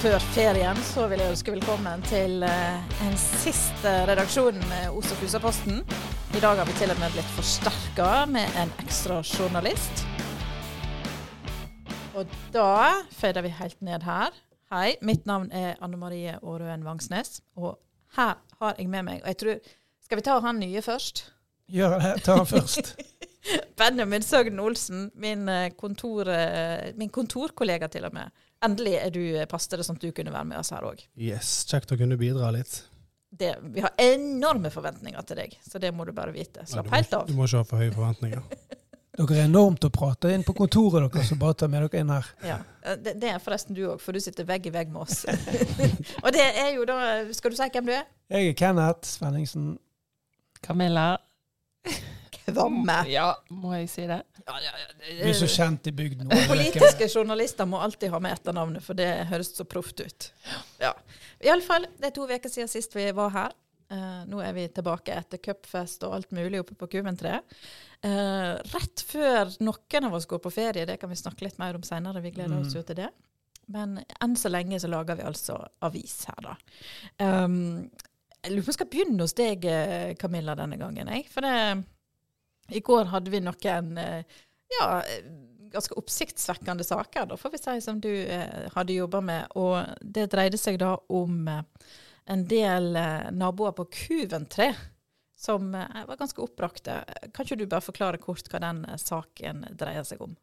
før 0.00 0.22
ferien 0.32 0.78
så 0.80 1.02
vil 1.10 1.20
jeg 1.20 1.34
ønske 1.34 1.52
velkommen 1.52 2.00
til 2.08 2.40
eh, 2.46 2.92
en 3.04 3.16
siste 3.20 3.90
redaksjon 4.08 4.56
med 4.70 4.94
Os 4.96 5.10
og 5.12 5.18
Fusa-posten. 5.20 5.82
I 6.32 6.40
dag 6.40 6.56
har 6.56 6.64
vi 6.64 6.76
til 6.78 6.92
og 6.94 6.96
med 7.02 7.12
blitt 7.12 7.34
forsterka 7.34 8.22
med 8.30 8.48
en 8.62 8.72
ekstra 8.80 9.18
journalist. 9.20 10.06
Og 12.16 12.32
da 12.54 13.02
fader 13.12 13.44
vi 13.44 13.52
helt 13.58 13.76
ned 13.84 14.08
her. 14.08 14.32
Hei, 14.72 14.94
mitt 15.04 15.28
navn 15.28 15.52
er 15.52 15.76
Anne 15.84 16.00
Marie 16.00 16.38
Aarøen 16.38 16.86
Vangsnes, 16.86 17.42
og 17.60 17.76
her 18.16 18.38
har 18.62 18.80
jeg 18.80 18.88
med 18.88 19.04
meg 19.04 19.20
og 19.20 19.34
jeg 19.34 19.42
tror, 19.44 19.72
Skal 20.00 20.22
vi 20.22 20.28
ta 20.30 20.40
han 20.40 20.62
nye 20.64 20.80
først? 20.82 21.26
Gjør 21.68 22.00
det. 22.00 22.14
Ta 22.24 22.40
han 22.40 22.48
først. 22.48 22.94
Benjamin 23.80 24.24
Søgn 24.24 24.64
Olsen, 24.64 25.10
min, 25.14 25.48
eh, 25.48 25.74
kontor, 25.76 26.32
eh, 26.32 26.94
min 26.96 27.12
kontorkollega 27.12 27.92
til 27.92 28.08
og 28.08 28.16
med. 28.16 28.32
Endelig 28.64 28.96
er 29.00 29.12
du 29.14 29.22
eh, 29.24 29.46
passet 29.48 29.78
det 29.78 29.86
sånn 29.86 29.96
at 29.96 30.04
du 30.04 30.10
kunne 30.16 30.32
være 30.34 30.48
med 30.50 30.60
oss 30.60 30.72
her 30.74 30.84
òg. 30.84 31.00
Yes, 31.16 31.52
Kjekt 31.70 31.94
å 31.94 31.98
kunne 32.00 32.18
bidra 32.20 32.50
litt. 32.54 32.82
Vi 33.30 33.80
har 33.80 33.94
enorme 34.02 34.72
forventninger 34.74 35.22
til 35.28 35.38
deg, 35.38 35.54
så 35.62 35.78
det 35.80 35.92
må 35.94 36.04
du 36.04 36.12
bare 36.12 36.34
vite. 36.34 36.66
Slapp 36.68 36.90
du, 36.90 36.94
helt 36.96 37.14
av. 37.14 37.28
du 37.28 37.36
må 37.38 37.46
ikke 37.46 37.62
ha 37.62 37.68
for 37.68 37.80
høye 37.80 37.94
forventninger. 37.94 38.42
Dere 39.20 39.36
er 39.36 39.48
enormt 39.48 39.84
å 39.84 39.90
prate 39.92 40.30
inn 40.32 40.44
på 40.46 40.54
kontoret 40.56 41.04
deres, 41.04 41.28
så 41.28 41.36
bare 41.38 41.56
ta 41.58 41.68
med 41.68 41.82
dere 41.84 42.00
inn 42.00 42.12
her. 42.12 42.28
Ja. 42.46 42.58
Det, 42.96 43.16
det 43.20 43.32
er 43.34 43.42
forresten 43.42 43.76
du 43.76 43.82
òg, 43.90 43.98
for 44.00 44.16
du 44.16 44.22
sitter 44.22 44.46
vegg 44.48 44.68
i 44.70 44.72
vegg 44.74 44.92
med 44.92 45.02
oss. 45.02 45.24
og 46.24 46.30
det 46.36 46.46
er 46.46 46.70
jo 46.76 46.86
da 46.88 47.00
Skal 47.36 47.52
du 47.52 47.58
si 47.58 47.68
hvem 47.74 47.90
du 47.90 47.96
er? 47.96 48.06
Jeg 48.32 48.52
er 48.52 48.56
Kenneth 48.56 49.10
Svenningsen. 49.10 49.74
Camilla. 50.64 51.10
Kvamme. 52.54 52.96
Ja, 53.10 53.28
må 53.54 53.72
jeg 53.76 53.88
si 53.92 54.04
det? 54.08 54.20
Ja, 54.44 54.58
ja, 54.64 54.74
ja, 54.82 54.90
Du 55.20 55.28
er 55.30 55.38
så 55.38 55.48
kjent 55.50 55.88
i 55.90 55.94
bygden. 55.96 56.32
Politiske 56.50 57.08
journalister 57.08 57.68
må 57.68 57.80
alltid 57.82 58.12
ha 58.14 58.20
med 58.22 58.36
etternavnet, 58.38 58.84
for 58.84 58.98
det 58.98 59.08
høres 59.30 59.52
så 59.56 59.66
proft 59.68 60.02
ut. 60.02 60.30
Ja. 60.82 60.92
Iallfall, 61.44 61.88
det 61.98 62.10
er 62.10 62.16
to 62.16 62.26
uker 62.28 62.52
siden 62.52 62.70
sist 62.70 62.96
vi 62.96 63.08
var 63.16 63.34
her. 63.36 63.56
Uh, 63.90 64.22
nå 64.30 64.38
er 64.46 64.52
vi 64.54 64.68
tilbake 64.70 65.16
etter 65.18 65.40
cupfest 65.42 66.04
og 66.06 66.12
alt 66.14 66.34
mulig 66.36 66.60
oppe 66.62 66.76
på 66.78 66.86
Kuventre. 66.92 67.40
Uh, 68.04 68.54
rett 68.74 69.02
før 69.02 69.50
noen 69.66 70.06
av 70.06 70.14
oss 70.14 70.28
går 70.30 70.38
på 70.44 70.52
ferie, 70.54 70.86
det 70.86 71.00
kan 71.00 71.10
vi 71.10 71.18
snakke 71.18 71.48
litt 71.48 71.58
mer 71.58 71.74
om 71.74 71.82
seinere, 71.82 72.22
vi 72.22 72.30
gleder 72.36 72.60
oss 72.60 72.76
jo 72.76 72.84
til 72.86 73.00
det. 73.02 73.08
Men 73.70 73.98
enn 74.22 74.36
så 74.38 74.50
lenge 74.50 74.78
så 74.82 74.90
lager 74.90 75.18
vi 75.18 75.26
altså 75.26 75.58
avis 75.86 76.20
her, 76.30 76.46
da. 76.46 76.54
Um, 77.18 77.90
jeg 78.40 78.54
lurer 78.54 78.62
på 78.62 78.68
om 78.68 78.72
jeg 78.72 78.78
skal 78.78 78.90
begynne 78.94 79.24
hos 79.26 79.36
deg, 79.36 79.64
eh, 79.68 80.12
Camilla, 80.16 80.54
denne 80.56 80.78
gangen. 80.80 81.10
Jeg. 81.12 81.26
For 81.28 81.44
det, 81.44 81.82
i 82.70 82.80
går 82.80 83.10
hadde 83.12 83.32
vi 83.32 83.40
noen 83.42 83.98
eh, 83.98 84.38
ja, 84.78 84.86
ganske 85.70 85.96
oppsiktsvekkende 85.98 86.84
saker, 86.86 87.26
da, 87.30 87.38
får 87.38 87.54
vi 87.54 87.62
si, 87.62 87.80
som 87.84 88.00
du 88.02 88.10
eh, 88.10 88.70
hadde 88.74 88.96
jobba 88.96 89.20
med. 89.24 89.56
Og 89.58 89.82
det 90.00 90.30
dreide 90.32 90.60
seg 90.60 90.80
da 90.82 90.94
om 91.08 91.48
eh, 91.48 91.64
en 92.30 92.46
del 92.46 92.92
naboer 93.34 93.74
på 93.74 93.88
Kuventre 93.90 94.72
som 95.40 95.72
var 95.72 96.18
ganske 96.20 96.42
oppbrakte. 96.44 96.98
Kan 97.32 97.46
ikke 97.46 97.56
du 97.56 97.64
bare 97.64 97.82
forklare 97.82 98.20
kort 98.20 98.46
hva 98.52 98.60
den 98.60 98.82
saken 99.00 99.64
dreier 99.80 100.04
seg 100.04 100.20
om? 100.20 100.34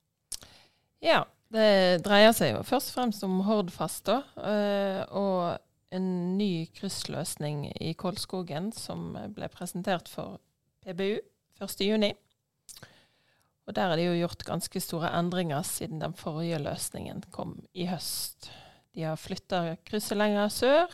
Ja, 1.05 1.22
det 1.53 2.02
dreier 2.03 2.33
seg 2.36 2.55
jo 2.55 2.64
først 2.66 2.89
og 2.89 2.95
fremst 2.98 3.23
om 3.23 3.38
Hordfast, 3.45 4.09
da. 4.09 4.17
Og 5.14 5.94
en 5.94 6.09
ny 6.39 6.66
kryssløsning 6.75 7.67
i 7.78 7.94
Kolskogen 7.94 8.72
som 8.75 9.14
ble 9.38 9.48
presentert 9.53 10.09
for 10.11 10.42
PBU 10.83 11.22
1.6. 11.60 12.16
Og 13.68 13.76
der 13.76 13.92
er 13.92 14.00
det 14.00 14.06
jo 14.08 14.16
gjort 14.22 14.46
ganske 14.48 14.80
store 14.80 15.12
endringer 15.20 15.66
siden 15.68 16.00
den 16.00 16.16
forrige 16.16 16.62
løsningen 16.64 17.26
kom 17.36 17.58
i 17.76 17.90
høst. 17.90 18.50
De 18.95 19.04
har 19.04 19.20
flytta 19.20 19.76
krysset 19.86 20.17
lenger 20.17 20.48
sør, 20.54 20.94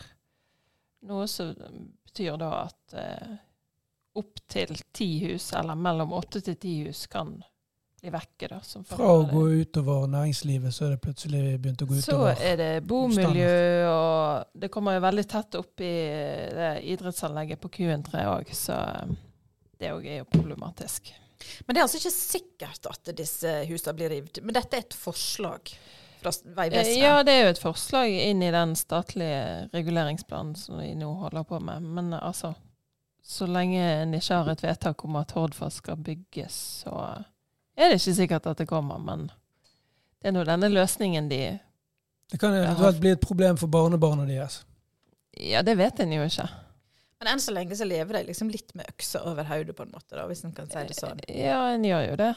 noe 1.07 1.28
som 1.29 1.53
betyr 2.03 2.38
da 2.41 2.50
at 2.66 2.96
eh, 2.97 3.35
opptil 4.19 4.75
ti 4.94 5.09
hus, 5.28 5.52
eller 5.57 5.78
mellom 5.78 6.13
åtte 6.18 6.41
til 6.44 6.57
ti 6.59 6.73
hus, 6.88 7.06
kan 7.12 7.35
bli 8.02 8.12
vekke. 8.13 8.50
da. 8.52 8.59
Som 8.66 8.85
Fra 8.90 9.12
å 9.16 9.23
gå 9.29 9.44
utover 9.63 10.07
næringslivet, 10.12 10.73
så 10.73 10.88
er 10.88 10.96
det 10.96 11.02
plutselig 11.06 11.44
begynt 11.62 11.85
å 11.85 11.90
gå 11.90 12.00
så 12.00 12.18
utover 12.18 12.41
er 12.44 12.57
det 12.59 12.72
bomiljø, 12.90 13.53
og 13.90 14.59
det 14.59 14.72
kommer 14.73 14.97
jo 14.97 15.06
veldig 15.07 15.28
tett 15.35 15.59
opp 15.62 15.85
i 15.85 15.94
det 16.57 16.73
idrettsanlegget 16.96 17.62
på 17.62 17.72
Q3 17.78 18.25
òg, 18.34 18.52
så 18.57 18.79
eh, 18.81 19.16
det 19.83 19.91
òg 19.94 20.07
er 20.07 20.21
jo 20.21 20.29
problematisk. 20.31 21.11
Men 21.67 21.75
det 21.75 21.81
er 21.81 21.85
altså 21.88 21.99
ikke 21.99 22.16
sikkert 22.16 22.88
at 22.88 23.11
disse 23.17 23.51
husene 23.67 23.95
blir 23.97 24.11
revet. 24.13 24.39
Men 24.44 24.55
dette 24.55 24.79
er 24.79 24.85
et 24.85 24.95
forslag 24.95 25.73
fra 26.23 26.31
Vegvesenet? 26.31 26.94
Eh, 26.95 27.01
Ja, 27.03 27.17
det 27.27 27.33
er 27.35 27.41
jo 27.44 27.53
et 27.53 27.59
forslag 27.61 28.13
inn 28.29 28.43
i 28.45 28.51
den 28.55 28.75
statlige 28.79 29.69
reguleringsplanen 29.73 30.55
som 30.55 30.79
vi 30.79 30.93
nå 30.95 31.09
holder 31.25 31.43
på 31.49 31.59
med. 31.59 31.83
Men 31.83 32.13
altså, 32.16 32.53
så 33.23 33.47
lenge 33.47 33.81
en 33.83 34.16
ikke 34.16 34.39
har 34.39 34.51
et 34.53 34.63
vedtak 34.63 35.03
om 35.05 35.19
at 35.19 35.35
Hordfast 35.35 35.83
skal 35.83 35.99
bygges, 35.99 36.55
så 36.85 36.95
er 37.75 37.89
det 37.91 37.99
ikke 37.99 38.16
sikkert 38.22 38.47
at 38.53 38.63
det 38.63 38.69
kommer. 38.72 39.03
Men 39.03 39.27
det 40.22 40.31
er 40.31 40.38
nå 40.38 40.45
denne 40.47 40.72
løsningen 40.72 41.27
de 41.31 41.43
Det 42.31 42.39
kan 42.39 42.55
eventuelt 42.55 43.01
bli 43.03 43.11
et 43.17 43.22
problem 43.22 43.59
for 43.59 43.67
barnebarna 43.67 44.23
deres. 44.25 44.61
Ja, 45.35 45.61
det 45.66 45.75
vet 45.77 45.99
en 45.99 46.13
jo 46.13 46.23
ikke. 46.23 46.47
Men 47.23 47.38
enn 47.38 47.39
så 47.39 47.53
lenge 47.56 47.75
så 47.79 47.85
lever 47.88 48.17
de 48.17 48.22
liksom 48.28 48.50
litt 48.51 48.73
med 48.75 48.89
øksa 48.91 49.22
over 49.29 49.47
hodet, 49.47 49.72
på 49.78 49.85
en 49.85 49.94
måte, 49.94 50.11
da, 50.17 50.25
hvis 50.28 50.41
en 50.44 50.51
kan 50.56 50.67
si 50.67 50.81
det 50.89 50.97
sånn. 50.97 51.22
Ja, 51.31 51.61
en 51.72 51.85
gjør 51.88 52.01
jo 52.09 52.17
det. 52.19 52.34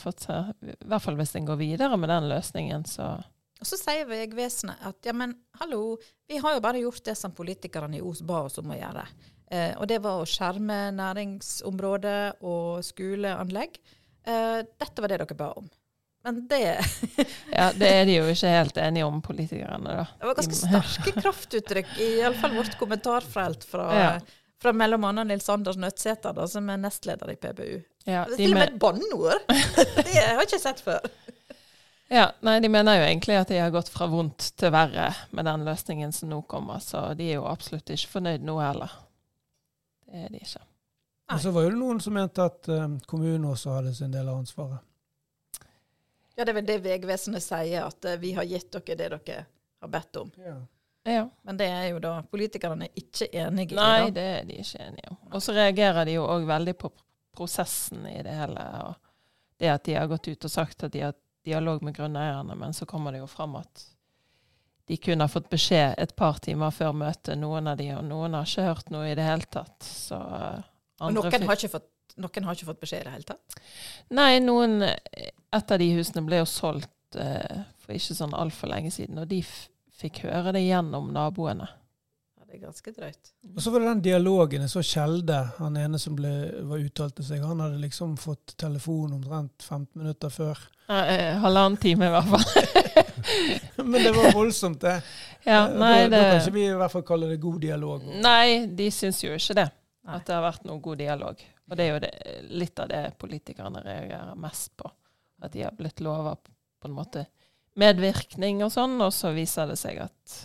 Fått 0.00 0.24
I 0.26 0.74
hvert 0.74 1.04
fall 1.04 1.18
hvis 1.20 1.36
en 1.38 1.46
går 1.46 1.60
videre 1.60 1.98
med 2.00 2.10
den 2.10 2.26
løsningen, 2.32 2.82
så 2.90 3.12
Og 3.62 3.68
så 3.70 3.78
sier 3.78 4.08
Vegvesenet 4.10 4.82
at 4.90 5.06
ja, 5.06 5.14
men 5.14 5.36
hallo, 5.60 6.00
vi 6.26 6.40
har 6.42 6.56
jo 6.56 6.64
bare 6.64 6.82
gjort 6.82 7.04
det 7.06 7.14
som 7.14 7.32
politikerne 7.32 8.00
i 8.00 8.02
Os 8.02 8.24
ba 8.26 8.42
oss 8.48 8.58
om 8.58 8.74
å 8.74 8.80
gjøre. 8.80 9.06
Eh, 9.54 9.70
og 9.78 9.86
det 9.86 10.00
var 10.02 10.18
å 10.18 10.26
skjerme 10.26 10.80
næringsområdet 10.98 12.42
og 12.42 12.82
skoleanlegg. 12.82 13.78
Eh, 14.26 14.60
dette 14.66 15.04
var 15.04 15.14
det 15.14 15.22
dere 15.22 15.38
ba 15.38 15.52
om. 15.62 15.70
Men 16.24 16.38
det, 16.48 16.60
Ja, 17.52 17.66
det 17.76 17.88
er 17.90 18.06
de 18.08 18.14
jo 18.16 18.28
ikke 18.32 18.48
helt 18.54 18.78
enige 18.80 19.04
om, 19.08 19.18
politikerne, 19.24 19.96
da. 19.98 20.06
det 20.20 20.28
var 20.30 20.38
ganske 20.38 20.56
sterke 20.56 21.12
kraftuttrykk, 21.24 21.90
i 22.00 22.08
alle 22.24 22.38
fall 22.40 22.54
vårt 22.56 22.78
kommentarfelt 22.80 23.66
fra, 23.68 23.88
Ja. 23.98 24.08
fra 24.62 24.72
mellom 24.72 25.04
annet 25.04 25.28
Nils 25.28 25.48
Anders 25.52 25.76
Nødsæter, 25.76 26.32
da, 26.36 26.46
som 26.48 26.70
er 26.72 26.80
nestleder 26.80 27.34
i 27.34 27.36
PBU. 27.36 27.82
Ja, 28.08 28.24
Det 28.28 28.34
er 28.34 28.40
til 28.40 28.54
og 28.54 28.58
med 28.60 28.72
et 28.72 28.78
banneord! 28.80 29.44
det 30.00 30.14
har 30.16 30.40
jeg 30.40 30.48
ikke 30.48 30.62
sett 30.64 30.80
før. 30.84 31.04
ja, 32.12 32.26
nei, 32.44 32.56
de 32.64 32.68
mener 32.72 32.98
jo 33.00 33.04
egentlig 33.10 33.36
at 33.42 33.52
de 33.52 33.60
har 33.60 33.72
gått 33.74 33.88
fra 33.92 34.08
vondt 34.12 34.50
til 34.60 34.72
verre 34.72 35.10
med 35.36 35.44
den 35.48 35.64
løsningen 35.68 36.12
som 36.12 36.32
nå 36.32 36.40
kommer, 36.48 36.80
så 36.84 37.10
de 37.18 37.30
er 37.34 37.38
jo 37.38 37.46
absolutt 37.52 37.92
ikke 37.92 38.12
fornøyd 38.16 38.44
nå 38.48 38.56
heller. 38.64 38.92
Det 40.08 40.24
er 40.24 40.32
de 40.32 40.40
ikke. 40.40 40.64
Og 41.32 41.40
så 41.40 41.50
var 41.56 41.64
jo 41.64 41.70
det 41.72 41.78
noen 41.80 42.00
som 42.04 42.12
mente 42.16 42.44
at 42.44 42.68
um, 42.68 42.98
kommunen 43.08 43.44
også 43.48 43.72
hadde 43.78 43.94
sin 43.96 44.12
del 44.12 44.28
av 44.28 44.40
ansvaret. 44.42 44.80
Ja, 46.34 46.44
det 46.44 46.50
er 46.50 46.56
vel 46.58 46.66
det 46.66 46.78
Vegvesenet 46.84 47.44
sier, 47.44 47.84
at 47.86 48.04
eh, 48.10 48.18
vi 48.22 48.32
har 48.34 48.46
gitt 48.48 48.72
dere 48.74 48.96
det 48.98 49.10
dere 49.14 49.44
har 49.80 49.92
bedt 49.92 50.16
om. 50.22 50.30
Ja. 50.42 50.56
Ja. 51.04 51.30
Men 51.42 51.56
det 51.60 51.66
er 51.68 51.88
jo 51.92 51.98
da 52.00 52.14
politikerne 52.32 52.88
ikke 52.96 53.28
enige 53.28 53.74
i. 53.74 53.76
Nei, 53.76 54.10
det 54.14 54.22
er 54.38 54.46
de 54.48 54.60
ikke 54.62 54.86
enige 54.86 55.10
om. 55.12 55.18
Og 55.36 55.42
så 55.44 55.52
reagerer 55.52 56.08
de 56.08 56.16
jo 56.16 56.24
òg 56.24 56.46
veldig 56.48 56.74
på 56.80 56.90
prosessen 57.36 58.06
i 58.08 58.22
det 58.24 58.32
hele. 58.38 58.64
og 58.86 58.94
Det 59.60 59.68
at 59.68 59.84
de 59.84 59.98
har 59.98 60.08
gått 60.08 60.30
ut 60.30 60.48
og 60.48 60.52
sagt 60.52 60.86
at 60.86 60.94
de 60.94 61.02
har 61.04 61.16
dialog 61.44 61.82
med 61.84 61.96
grunneierne, 61.96 62.56
men 62.56 62.72
så 62.72 62.86
kommer 62.88 63.12
det 63.12 63.20
jo 63.20 63.28
fram 63.28 63.58
at 63.60 63.84
de 64.88 64.96
kun 64.96 65.20
har 65.20 65.28
fått 65.28 65.50
beskjed 65.52 65.94
et 66.00 66.16
par 66.16 66.40
timer 66.44 66.72
før 66.72 66.92
møtet, 66.96 67.36
noen 67.40 67.68
av 67.68 67.76
de, 67.80 67.90
og 67.96 68.04
noen 68.04 68.36
har 68.36 68.48
ikke 68.48 68.66
hørt 68.68 68.90
noe 68.92 69.10
i 69.10 69.16
det 69.16 69.24
hele 69.24 69.48
tatt. 69.52 69.84
Så 69.84 70.16
andre 70.16 70.64
Og 71.04 71.14
noen 71.18 71.46
har, 71.48 71.56
ikke 71.56 71.72
fått, 71.72 71.88
noen 72.20 72.48
har 72.48 72.56
ikke 72.56 72.68
fått 72.72 72.80
beskjed 72.80 73.04
i 73.04 73.06
det 73.08 73.14
hele 73.18 73.28
tatt. 73.28 73.58
Nei, 74.16 74.30
noen 74.44 74.84
Et 75.54 75.70
av 75.70 75.78
de 75.80 75.88
husene 75.94 76.24
ble 76.26 76.42
jo 76.42 76.50
solgt 76.50 77.18
eh, 77.20 77.62
for 77.84 77.94
ikke 77.94 78.16
sånn 78.16 78.34
altfor 78.36 78.72
lenge 78.72 78.90
siden, 78.94 79.20
og 79.22 79.30
de 79.30 79.40
f 79.44 79.68
fikk 79.94 80.24
høre 80.26 80.52
det 80.56 80.64
gjennom 80.64 81.12
naboene. 81.14 81.68
Ja, 82.34 82.46
det 82.48 82.56
er 82.56 82.62
ganske 82.64 82.92
drøyt. 82.92 83.30
Og 83.54 83.60
så 83.62 83.70
var 83.70 83.84
det 83.84 83.90
den 83.92 84.00
dialogen. 84.08 84.64
Jeg 84.64 84.72
så 84.72 84.82
Kjelde, 84.84 85.36
han 85.60 85.78
ene 85.78 86.00
som 86.02 86.16
ble, 86.18 86.32
var 86.66 86.82
uttalte 86.82 87.22
seg. 87.22 87.44
Han 87.46 87.62
hadde 87.62 87.78
liksom 87.82 88.16
fått 88.20 88.56
telefon 88.60 89.14
omtrent 89.14 89.62
15 89.62 90.02
minutter 90.02 90.34
før. 90.34 90.64
Eh, 90.90 91.38
halvannen 91.44 91.78
time, 91.80 92.10
i 92.10 92.16
hvert 92.16 92.32
fall. 92.32 93.14
Men 93.92 94.00
det 94.00 94.12
var 94.16 94.34
voldsomt, 94.34 94.82
det. 94.82 94.96
ja, 95.52 95.62
nei, 95.70 96.08
da, 96.08 96.16
da 96.16 96.24
kan 96.32 96.42
ikke 96.42 96.56
vi 96.58 96.66
i 96.66 96.76
hvert 96.82 96.96
fall 96.96 97.06
kalle 97.06 97.30
det 97.30 97.38
god 97.46 97.62
dialog. 97.62 98.10
Nei, 98.26 98.66
de 98.66 98.90
syns 98.92 99.22
jo 99.24 99.32
ikke 99.38 99.60
det. 99.62 99.68
At 100.04 100.26
det 100.26 100.34
har 100.36 100.44
vært 100.44 100.66
noe 100.68 100.82
god 100.84 101.00
dialog. 101.00 101.46
Og 101.70 101.78
det 101.78 101.86
er 101.86 101.94
jo 101.94 102.02
det, 102.02 102.12
litt 102.52 102.82
av 102.82 102.90
det 102.90 103.04
politikerne 103.22 103.80
reagerer 103.86 104.36
mest 104.36 104.74
på. 104.76 104.90
At 105.44 105.54
de 105.54 105.64
har 105.66 105.76
blitt 105.76 106.02
lova 106.04 106.36
på 106.36 106.88
en 106.88 106.96
måte 106.96 107.26
medvirkning 107.80 108.62
og 108.64 108.72
sånn, 108.72 108.96
og 109.02 109.12
så 109.14 109.32
viser 109.34 109.70
det 109.70 109.78
seg 109.80 110.00
at 110.04 110.40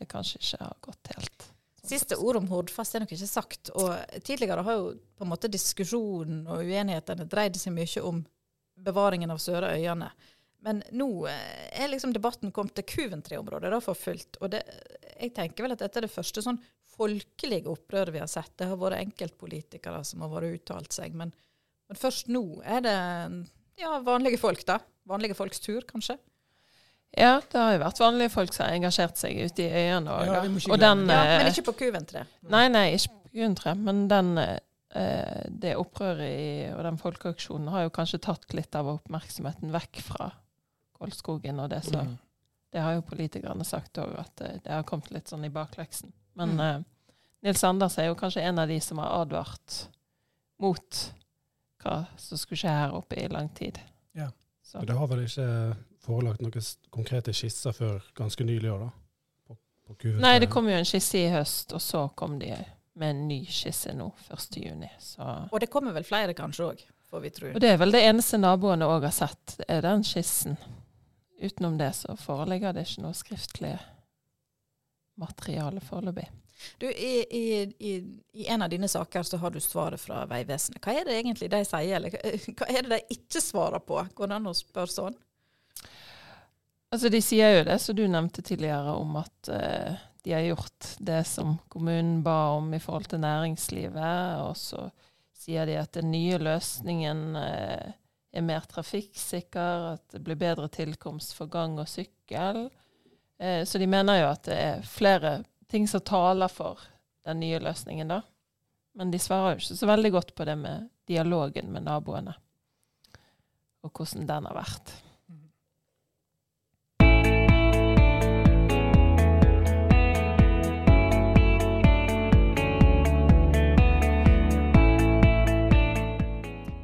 det 0.00 0.08
kanskje 0.10 0.40
ikke 0.40 0.60
har 0.64 0.76
gått 0.84 1.10
helt. 1.14 1.48
Siste 1.82 2.16
ord 2.16 2.38
om 2.38 2.46
Hordfast 2.50 2.94
er 2.94 3.02
nok 3.02 3.12
ikke 3.14 3.28
sagt. 3.28 3.72
Og 3.74 3.90
tidligere 4.22 4.62
har 4.66 4.78
jo 4.78 4.92
på 5.18 5.26
en 5.26 5.32
måte 5.32 5.50
diskusjonen 5.50 6.44
og 6.46 6.62
uenighetene 6.62 7.26
dreid 7.28 7.58
seg 7.58 7.74
mye 7.74 8.04
om 8.06 8.22
bevaringen 8.82 9.30
av 9.30 9.42
Søre 9.42 9.74
Øyane. 9.76 10.10
men 10.62 10.78
nå 10.94 11.26
eh, 11.26 11.82
er 11.82 11.88
liksom 11.90 12.12
debatten 12.14 12.52
kommet 12.54 12.76
til 12.78 12.86
Coventry-området 12.86 13.80
for 13.82 13.98
fullt. 13.98 14.38
Og 14.40 14.52
det, 14.54 14.62
jeg 15.18 15.34
tenker 15.34 15.64
vel 15.64 15.74
at 15.74 15.82
dette 15.82 15.98
er 15.98 16.06
det 16.06 16.14
første 16.14 16.42
sånn 16.44 16.60
folkelige 16.92 17.70
opprøret 17.72 18.14
vi 18.14 18.22
har 18.22 18.30
sett. 18.30 18.52
Det 18.56 18.68
har 18.70 18.78
vært 18.78 19.00
enkeltpolitikere 19.00 20.04
som 20.06 20.22
har 20.22 20.30
vært 20.30 20.60
uttalt 20.60 20.94
seg. 20.94 21.16
Men, 21.18 21.32
men 21.88 21.98
først 21.98 22.30
nå 22.30 22.44
er 22.62 22.84
det 22.86 22.96
ja, 23.78 23.98
vanlige 24.04 24.38
folk, 24.38 24.64
da. 24.66 24.78
Vanlige 25.08 25.34
folks 25.34 25.60
tur, 25.60 25.80
kanskje. 25.88 26.18
Ja, 27.18 27.40
det 27.52 27.58
har 27.60 27.72
jo 27.74 27.80
vært 27.82 27.98
vanlige 28.00 28.30
folk 28.32 28.52
som 28.54 28.66
har 28.66 28.72
engasjert 28.78 29.18
seg 29.20 29.36
ute 29.44 29.62
i 29.66 29.70
øyene 29.70 30.08
òg. 30.14 30.26
Ja, 30.30 30.40
og 30.72 30.78
den, 30.80 31.02
Ja, 31.10 31.24
men 31.24 31.46
eh, 31.46 31.50
ikke 31.52 31.64
på 31.72 31.74
Kuventre? 31.82 32.22
Nei, 32.48 32.68
nei, 32.72 32.86
ikke 32.96 33.10
på 33.12 33.32
Kuventre. 33.34 33.74
Men 33.76 34.06
den, 34.08 34.30
eh, 34.38 35.44
det 35.50 35.74
opprøret 35.76 36.24
i, 36.30 36.70
og 36.72 36.82
den 36.86 36.96
folkeaksjonen 37.02 37.68
har 37.74 37.82
jo 37.84 37.90
kanskje 37.90 38.20
tatt 38.24 38.54
litt 38.56 38.74
av 38.74 38.88
oppmerksomheten 38.94 39.72
vekk 39.74 40.00
fra 40.06 40.30
Kolskogen. 40.98 41.60
Og 41.60 41.68
det, 41.70 41.82
som 41.84 42.00
Mm. 42.06 42.18
det 42.72 42.80
har 42.80 42.94
jo 42.94 43.02
politikerne 43.02 43.64
sagt 43.64 43.98
òg, 43.98 44.18
at 44.18 44.40
eh, 44.40 44.58
det 44.64 44.72
har 44.72 44.82
kommet 44.84 45.10
litt 45.12 45.28
sånn 45.28 45.44
i 45.44 45.50
bakleksen. 45.50 46.12
Men 46.36 46.56
Mm. 46.56 46.60
eh, 46.60 46.82
Nils 47.42 47.64
Anders 47.64 47.98
er 47.98 48.06
jo 48.06 48.14
kanskje 48.14 48.40
en 48.42 48.58
av 48.58 48.68
de 48.68 48.80
som 48.80 48.96
har 48.98 49.20
advart 49.20 49.88
mot 50.60 51.12
hva 51.82 52.02
som 52.20 52.40
skulle 52.40 52.62
skje 52.62 52.74
her 52.76 52.94
oppe 52.96 53.18
i 53.20 53.28
lang 53.28 53.48
tid. 53.56 53.80
Ja. 54.18 54.30
Så. 54.62 54.84
Det 54.86 54.96
har 54.96 55.08
vel 55.10 55.24
ikke 55.26 55.48
forelagt 56.02 56.42
noen 56.42 56.68
konkrete 56.94 57.34
skisser 57.36 57.74
før 57.76 58.02
ganske 58.18 58.44
nylig 58.46 58.70
år, 58.72 58.86
da? 58.86 58.90
På, 59.46 59.56
på 59.86 60.14
Nei, 60.22 60.36
det 60.42 60.50
kom 60.52 60.70
jo 60.70 60.76
en 60.78 60.88
skisse 60.88 61.20
i 61.20 61.30
høst, 61.32 61.74
og 61.76 61.82
så 61.82 62.06
kom 62.18 62.38
de 62.40 62.54
med 62.98 63.10
en 63.10 63.24
ny 63.28 63.40
skisse 63.46 63.94
nå 63.96 64.10
1.6. 64.28 64.84
Så 64.98 65.28
Og 65.50 65.60
det 65.60 65.70
kommer 65.72 65.94
vel 65.96 66.06
flere 66.06 66.34
kanskje 66.36 66.68
òg, 66.68 66.84
får 67.10 67.24
vi 67.24 67.32
tro. 67.34 67.50
Og 67.54 67.62
det 67.62 67.72
er 67.74 67.80
vel 67.80 67.94
det 67.94 68.04
eneste 68.08 68.40
naboene 68.40 68.88
òg 68.88 69.08
har 69.08 69.16
sett, 69.16 69.58
er 69.68 69.84
den 69.84 70.04
skissen. 70.06 70.58
Utenom 71.42 71.78
det 71.78 71.92
så 71.98 72.14
foreligger 72.16 72.76
det 72.76 72.86
ikke 72.86 73.02
noe 73.06 73.18
skriftlig 73.18 73.74
materiale 75.18 75.82
foreløpig. 75.84 76.28
Du, 76.78 76.86
i, 76.90 77.14
i, 77.30 77.44
i, 77.78 78.46
en 78.46 78.62
av 78.62 78.70
dine 78.70 78.88
saker 78.88 79.22
så 79.22 79.38
har 79.42 79.50
du 79.50 79.60
svaret 79.60 80.00
fra 80.00 80.24
Vegvesenet. 80.30 80.80
Hva 80.82 80.94
er 80.96 81.08
det 81.08 81.18
egentlig 81.18 81.50
de 81.52 81.62
sier, 81.66 81.96
eller 81.98 82.16
hva 82.58 82.68
er 82.70 82.86
det 82.86 82.96
de 82.96 83.18
ikke 83.18 83.42
svarer 83.42 83.82
på? 83.86 84.00
Går 84.14 84.30
det 84.30 84.38
an 84.38 84.50
å 84.50 84.56
spørre 84.56 84.94
sånn? 84.94 85.18
Altså 86.92 87.08
De 87.08 87.22
sier 87.24 87.56
jo 87.56 87.64
det 87.64 87.78
som 87.80 87.96
du 87.96 88.04
nevnte 88.04 88.44
tidligere, 88.44 88.92
om 89.00 89.16
at 89.22 89.48
uh, 89.48 90.00
de 90.22 90.34
har 90.36 90.44
gjort 90.44 90.90
det 91.00 91.22
som 91.24 91.54
kommunen 91.72 92.20
ba 92.22 92.52
om 92.58 92.68
i 92.74 92.80
forhold 92.82 93.08
til 93.08 93.22
næringslivet. 93.22 94.42
Og 94.44 94.58
så 94.60 94.84
sier 95.32 95.66
de 95.66 95.78
at 95.80 95.96
den 95.96 96.12
nye 96.12 96.36
løsningen 96.42 97.22
uh, 97.38 97.94
er 98.32 98.44
mer 98.44 98.68
trafikksikker, 98.68 99.88
at 99.94 100.04
det 100.12 100.20
blir 100.26 100.40
bedre 100.40 100.68
tilkomst 100.72 101.32
for 101.38 101.48
gang 101.52 101.78
og 101.80 101.88
sykkel. 101.88 102.66
Uh, 103.40 103.62
så 103.64 103.80
de 103.80 103.88
mener 103.88 104.20
jo 104.20 104.28
at 104.28 104.44
det 104.50 104.60
er 104.60 104.84
flere 104.84 105.38
ting 105.72 105.88
som 105.88 106.00
taler 106.00 106.48
for 106.48 106.80
den 107.24 107.40
nye 107.40 107.58
løsningen, 107.58 108.08
da. 108.08 108.20
Men 108.94 109.10
de 109.10 109.18
svarer 109.18 109.54
jo 109.54 109.62
ikke 109.62 109.78
så 109.78 109.88
veldig 109.88 110.10
godt 110.12 110.34
på 110.36 110.44
det 110.44 110.58
med 110.60 110.90
dialogen 111.08 111.72
med 111.72 111.86
naboene, 111.86 112.34
og 113.82 113.90
hvordan 113.96 114.28
den 114.28 114.50
har 114.50 114.58
vært. 114.58 114.92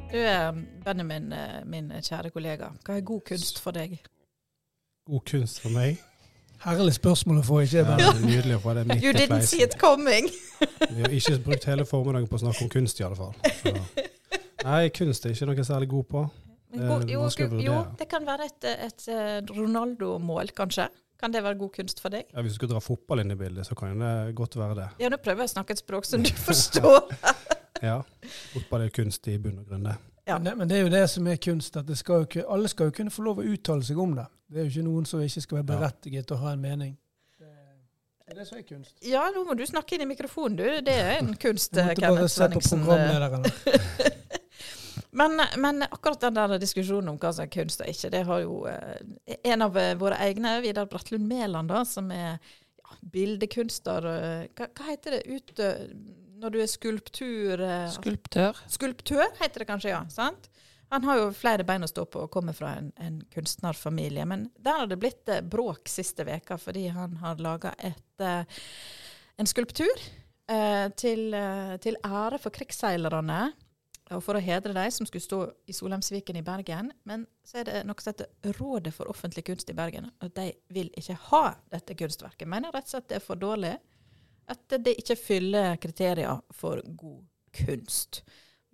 Du, 0.09 0.17
er 0.17 0.49
Benjamin, 0.81 1.31
eh, 1.31 1.61
min 1.69 1.93
kjære 1.93 2.33
kollega. 2.33 2.73
Hva 2.81 2.97
er 2.97 3.05
god 3.05 3.21
kunst 3.29 3.61
for 3.61 3.77
deg? 3.77 3.99
God 5.05 5.27
kunst 5.29 5.61
for 5.61 5.77
meg. 5.77 6.01
Herlig 6.59 6.93
spørsmål 6.97 7.39
å 7.39 7.43
få, 7.47 7.61
ikke 7.63 7.85
bare? 7.87 8.11
er 8.11 8.21
nydelig 8.25 8.57
å 8.57 8.61
få 8.63 8.75
det 8.75 8.85
midt 8.89 9.03
You 9.05 9.13
didn't 9.15 9.47
see 9.47 9.63
it 9.63 9.77
coming! 9.79 10.27
Vi 10.59 11.01
har 11.01 11.13
ikke 11.15 11.37
brukt 11.45 11.67
hele 11.69 11.85
formiddagen 11.87 12.27
på 12.27 12.35
å 12.35 12.41
snakke 12.43 12.65
om 12.65 12.71
kunst, 12.73 12.99
i 12.99 13.05
alle 13.07 13.15
fall. 13.15 13.35
Så. 13.61 13.75
Nei, 14.65 14.81
kunst 14.95 15.25
er 15.25 15.35
ikke 15.35 15.47
noe 15.47 15.65
særlig 15.67 15.87
god 15.93 16.09
på. 16.09 16.23
God, 16.75 17.05
er 17.07 17.13
jo, 17.15 17.61
jo, 17.63 17.77
det 17.97 18.05
kan 18.11 18.27
være 18.27 18.49
et, 18.49 18.67
et 18.89 19.07
eh, 19.09 19.37
Ronaldo-mål, 19.55 20.51
kanskje. 20.57 20.89
Kan 21.19 21.33
det 21.33 21.41
være 21.43 21.57
god 21.59 21.71
kunst 21.75 22.03
for 22.03 22.13
deg? 22.13 22.27
Ja, 22.31 22.43
hvis 22.43 22.53
du 22.53 22.59
skulle 22.59 22.75
dra 22.75 22.83
fotball 22.83 23.23
inn 23.23 23.33
i 23.33 23.39
bildet, 23.39 23.67
så 23.67 23.75
kan 23.75 23.95
det 23.99 24.35
godt 24.37 24.59
være 24.59 24.77
det. 24.77 24.89
Ja, 25.01 25.09
nå 25.11 25.17
prøver 25.19 25.43
jeg 25.43 25.51
å 25.51 25.55
snakke 25.55 25.75
et 25.75 25.81
språk 25.81 26.07
som 26.07 26.23
du 26.23 26.31
forstår. 26.49 27.07
Ja, 27.79 28.01
Fotball 28.51 28.81
er 28.83 28.89
kunst 28.91 29.27
i 29.31 29.37
bunn 29.39 29.61
og 29.61 29.69
grunn, 29.69 29.85
det. 29.87 29.93
Ja. 30.27 30.35
Men, 30.43 30.65
det, 30.67 30.75
er 30.75 30.81
jo 30.83 30.89
det 30.91 31.05
som 31.13 31.27
er 31.31 31.37
kunst, 31.39 31.77
at 31.79 31.87
det 31.87 31.95
skal 31.95 32.25
jo, 32.25 32.41
alle 32.51 32.67
skal 32.67 32.89
jo 32.89 32.95
kunne 32.97 33.13
få 33.13 33.23
lov 33.23 33.39
å 33.39 33.45
uttale 33.47 33.85
seg 33.87 34.01
om 34.03 34.17
det. 34.17 34.25
Det 34.49 34.57
er 34.57 34.65
jo 34.65 34.73
ikke 34.73 34.87
noen 34.87 35.05
som 35.05 35.21
ikke 35.21 35.43
skal 35.45 35.59
være 35.59 35.69
berettiget 35.69 36.27
til 36.29 36.37
å 36.39 36.43
ha 36.43 36.55
en 36.55 36.63
mening. 36.63 36.95
Det 37.37 37.49
det 38.29 38.35
er 38.35 38.39
det 38.43 38.45
som 38.45 38.57
er 38.59 38.65
kunst. 38.69 38.95
Ja, 39.01 39.23
nå 39.33 39.41
må 39.41 39.55
du 39.57 39.63
snakke 39.65 39.95
inn 39.95 40.03
i 40.05 40.09
mikrofonen, 40.09 40.57
du. 40.59 40.65
Det 40.85 40.93
er 40.93 41.15
en 41.17 41.31
kunst, 41.43 41.73
Kenneth 41.73 42.29
Svenningsen. 42.29 42.85
Men, 45.11 45.41
men 45.57 45.81
akkurat 45.83 46.21
den 46.21 46.35
der 46.37 46.59
diskusjonen 46.61 47.09
om 47.09 47.17
hva 47.17 47.31
som 47.33 47.47
er 47.47 47.49
kunst 47.49 47.81
og 47.81 47.89
ikke, 47.89 48.11
det 48.13 48.19
har 48.27 48.43
jo 48.43 48.59
eh, 48.69 48.99
en 49.49 49.65
av 49.65 49.77
eh, 49.79 49.95
våre 49.97 50.19
egne, 50.21 50.59
Vidar 50.61 50.85
Bratlund 50.91 51.25
Mæland, 51.25 51.71
da, 51.71 51.81
som 51.87 52.11
er 52.13 52.35
ja, 52.37 52.97
bildekunstner 53.15 54.05
eh, 54.11 54.43
hva, 54.53 54.67
hva 54.69 54.85
heter 54.91 55.17
det 55.17 55.23
ut 55.25 55.63
eh, 55.65 55.81
når 56.39 56.53
du 56.53 56.59
er 56.61 56.69
skulptur... 56.69 57.65
Skulptør. 57.95 58.61
Skulptør 58.69 59.25
heter 59.41 59.63
det 59.63 59.67
kanskje, 59.71 59.95
ja. 59.95 60.03
sant? 60.13 60.51
Han 60.89 61.03
har 61.05 61.19
jo 61.19 61.33
flere 61.37 61.63
bein 61.63 61.85
å 61.85 61.89
stå 61.89 62.05
på 62.09 62.23
og 62.25 62.31
kommer 62.33 62.55
fra 62.57 62.73
en, 62.79 62.89
en 62.97 63.19
kunstnerfamilie. 63.33 64.25
Men 64.25 64.47
der 64.57 64.81
har 64.81 64.89
det 64.89 64.97
blitt 65.01 65.29
eh, 65.29 65.43
bråk 65.45 65.89
siste 65.89 66.25
veka 66.25 66.57
fordi 66.57 66.87
han 66.95 67.19
har 67.21 67.41
laga 67.43 67.75
eh, 67.77 68.59
en 69.37 69.49
skulptur 69.49 69.93
eh, 70.49 70.87
til, 70.97 71.33
eh, 71.33 71.75
til 71.83 71.99
ære 72.03 72.41
for 72.41 72.55
krigsseilerne. 72.55 73.41
Og 74.09 74.23
for 74.25 74.33
å 74.33 74.41
hedre 74.41 74.73
de 74.73 74.87
som 74.89 75.05
skulle 75.05 75.21
stå 75.21 75.39
i 75.69 75.73
Solheimsviken 75.77 76.39
i 76.39 76.45
Bergen. 76.45 76.89
Men 77.05 77.27
så 77.45 77.61
er 77.61 77.67
det 77.67 77.83
noe 77.85 78.01
som 78.01 78.15
heter 78.15 78.57
Rådet 78.57 78.95
for 78.95 79.11
offentlig 79.11 79.45
kunst 79.45 79.69
i 79.69 79.77
Bergen. 79.77 80.09
Og 80.25 80.33
de 80.33 80.49
vil 80.73 80.89
ikke 80.97 81.19
ha 81.29 81.43
dette 81.69 81.93
kunstverket. 81.99 82.49
Mener 82.49 82.73
rett 82.73 82.89
og 82.89 82.95
slett 82.95 83.11
det 83.11 83.19
er 83.19 83.25
for 83.27 83.37
dårlig. 83.37 83.75
At 84.49 84.79
det 84.81 84.95
ikke 84.97 85.19
fyller 85.19 85.77
kriterier 85.77 86.41
for 86.57 86.81
god 86.97 87.21
kunst. 87.53 88.23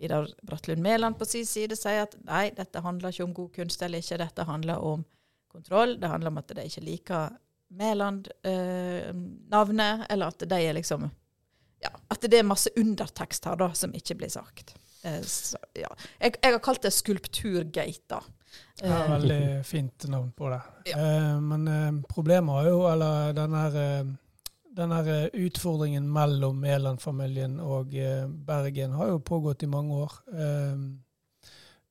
Vidar 0.01 0.27
Bratlund 0.43 0.81
Mæland 0.83 1.15
på 1.19 1.25
sin 1.25 1.45
side 1.47 1.75
sier 1.79 2.01
at 2.03 2.15
nei, 2.27 2.49
dette 2.55 2.81
handler 2.83 3.09
ikke 3.13 3.23
om 3.23 3.33
god 3.33 3.51
kunst 3.59 3.81
eller 3.85 3.97
ikke, 4.03 4.17
dette 4.19 4.43
handler 4.47 4.77
om 4.83 5.05
kontroll. 5.51 5.95
Det 6.01 6.09
handler 6.11 6.29
om 6.33 6.37
at 6.41 6.51
de 6.55 6.65
ikke 6.67 6.81
liker 6.83 7.29
Mæland-navnet, 7.75 10.05
eller 10.09 10.27
at 10.27 10.39
de 10.49 10.55
er 10.61 10.73
liksom 10.77 11.09
Ja, 11.83 11.89
at 12.09 12.21
det 12.21 12.33
er 12.39 12.43
masse 12.47 12.69
undertekst 12.79 13.45
her 13.45 13.55
da, 13.59 13.67
som 13.77 13.91
ikke 13.93 14.15
blir 14.17 14.29
sagt. 14.31 14.73
Eh, 15.05 15.21
så, 15.21 15.57
ja. 15.77 15.87
jeg, 16.19 16.33
jeg 16.41 16.51
har 16.55 16.59
kalt 16.63 16.81
det 16.83 16.93
Skulpturgate, 16.95 18.01
da. 18.09 18.19
Ja, 18.81 18.83
Eh, 18.83 19.11
veldig 19.11 19.65
fint 19.65 20.03
navn 20.07 20.31
på 20.31 20.49
det. 20.49 20.61
Eh, 20.91 21.39
men 21.41 21.67
eh, 21.67 21.91
problemet 22.09 22.63
er 22.63 22.69
jo, 22.69 22.87
eller 22.91 23.33
den 23.33 23.53
her, 23.53 24.05
den 24.75 24.91
her 24.91 25.07
eh, 25.11 25.45
utfordringen 25.45 26.07
mellom 26.11 26.59
Mæland-familien 26.63 27.59
og 27.63 27.95
eh, 27.95 28.25
Bergen 28.27 28.95
har 28.97 29.13
jo 29.13 29.23
pågått 29.23 29.63
i 29.63 29.71
mange 29.71 29.95
år. 30.05 30.17
Eh, 30.33 30.75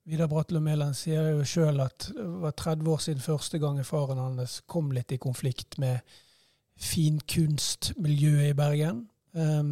Vidar 0.05 0.29
Brattelo 0.29 0.61
Mæland 0.61 0.93
sier 0.93 1.31
jo 1.31 1.45
sjøl 1.49 1.81
at 1.81 2.11
det 2.13 2.25
var 2.43 2.53
30 2.53 2.91
år 2.93 3.01
siden 3.01 3.23
første 3.25 3.59
gang 3.61 3.79
faren 3.85 4.21
hans 4.21 4.59
kom 4.69 4.91
litt 4.93 5.15
i 5.15 5.21
konflikt 5.21 5.79
med 5.81 6.03
finkunstmiljøet 6.77 8.51
i 8.51 8.57
Bergen. 8.57 9.05
Eh, 9.33 9.63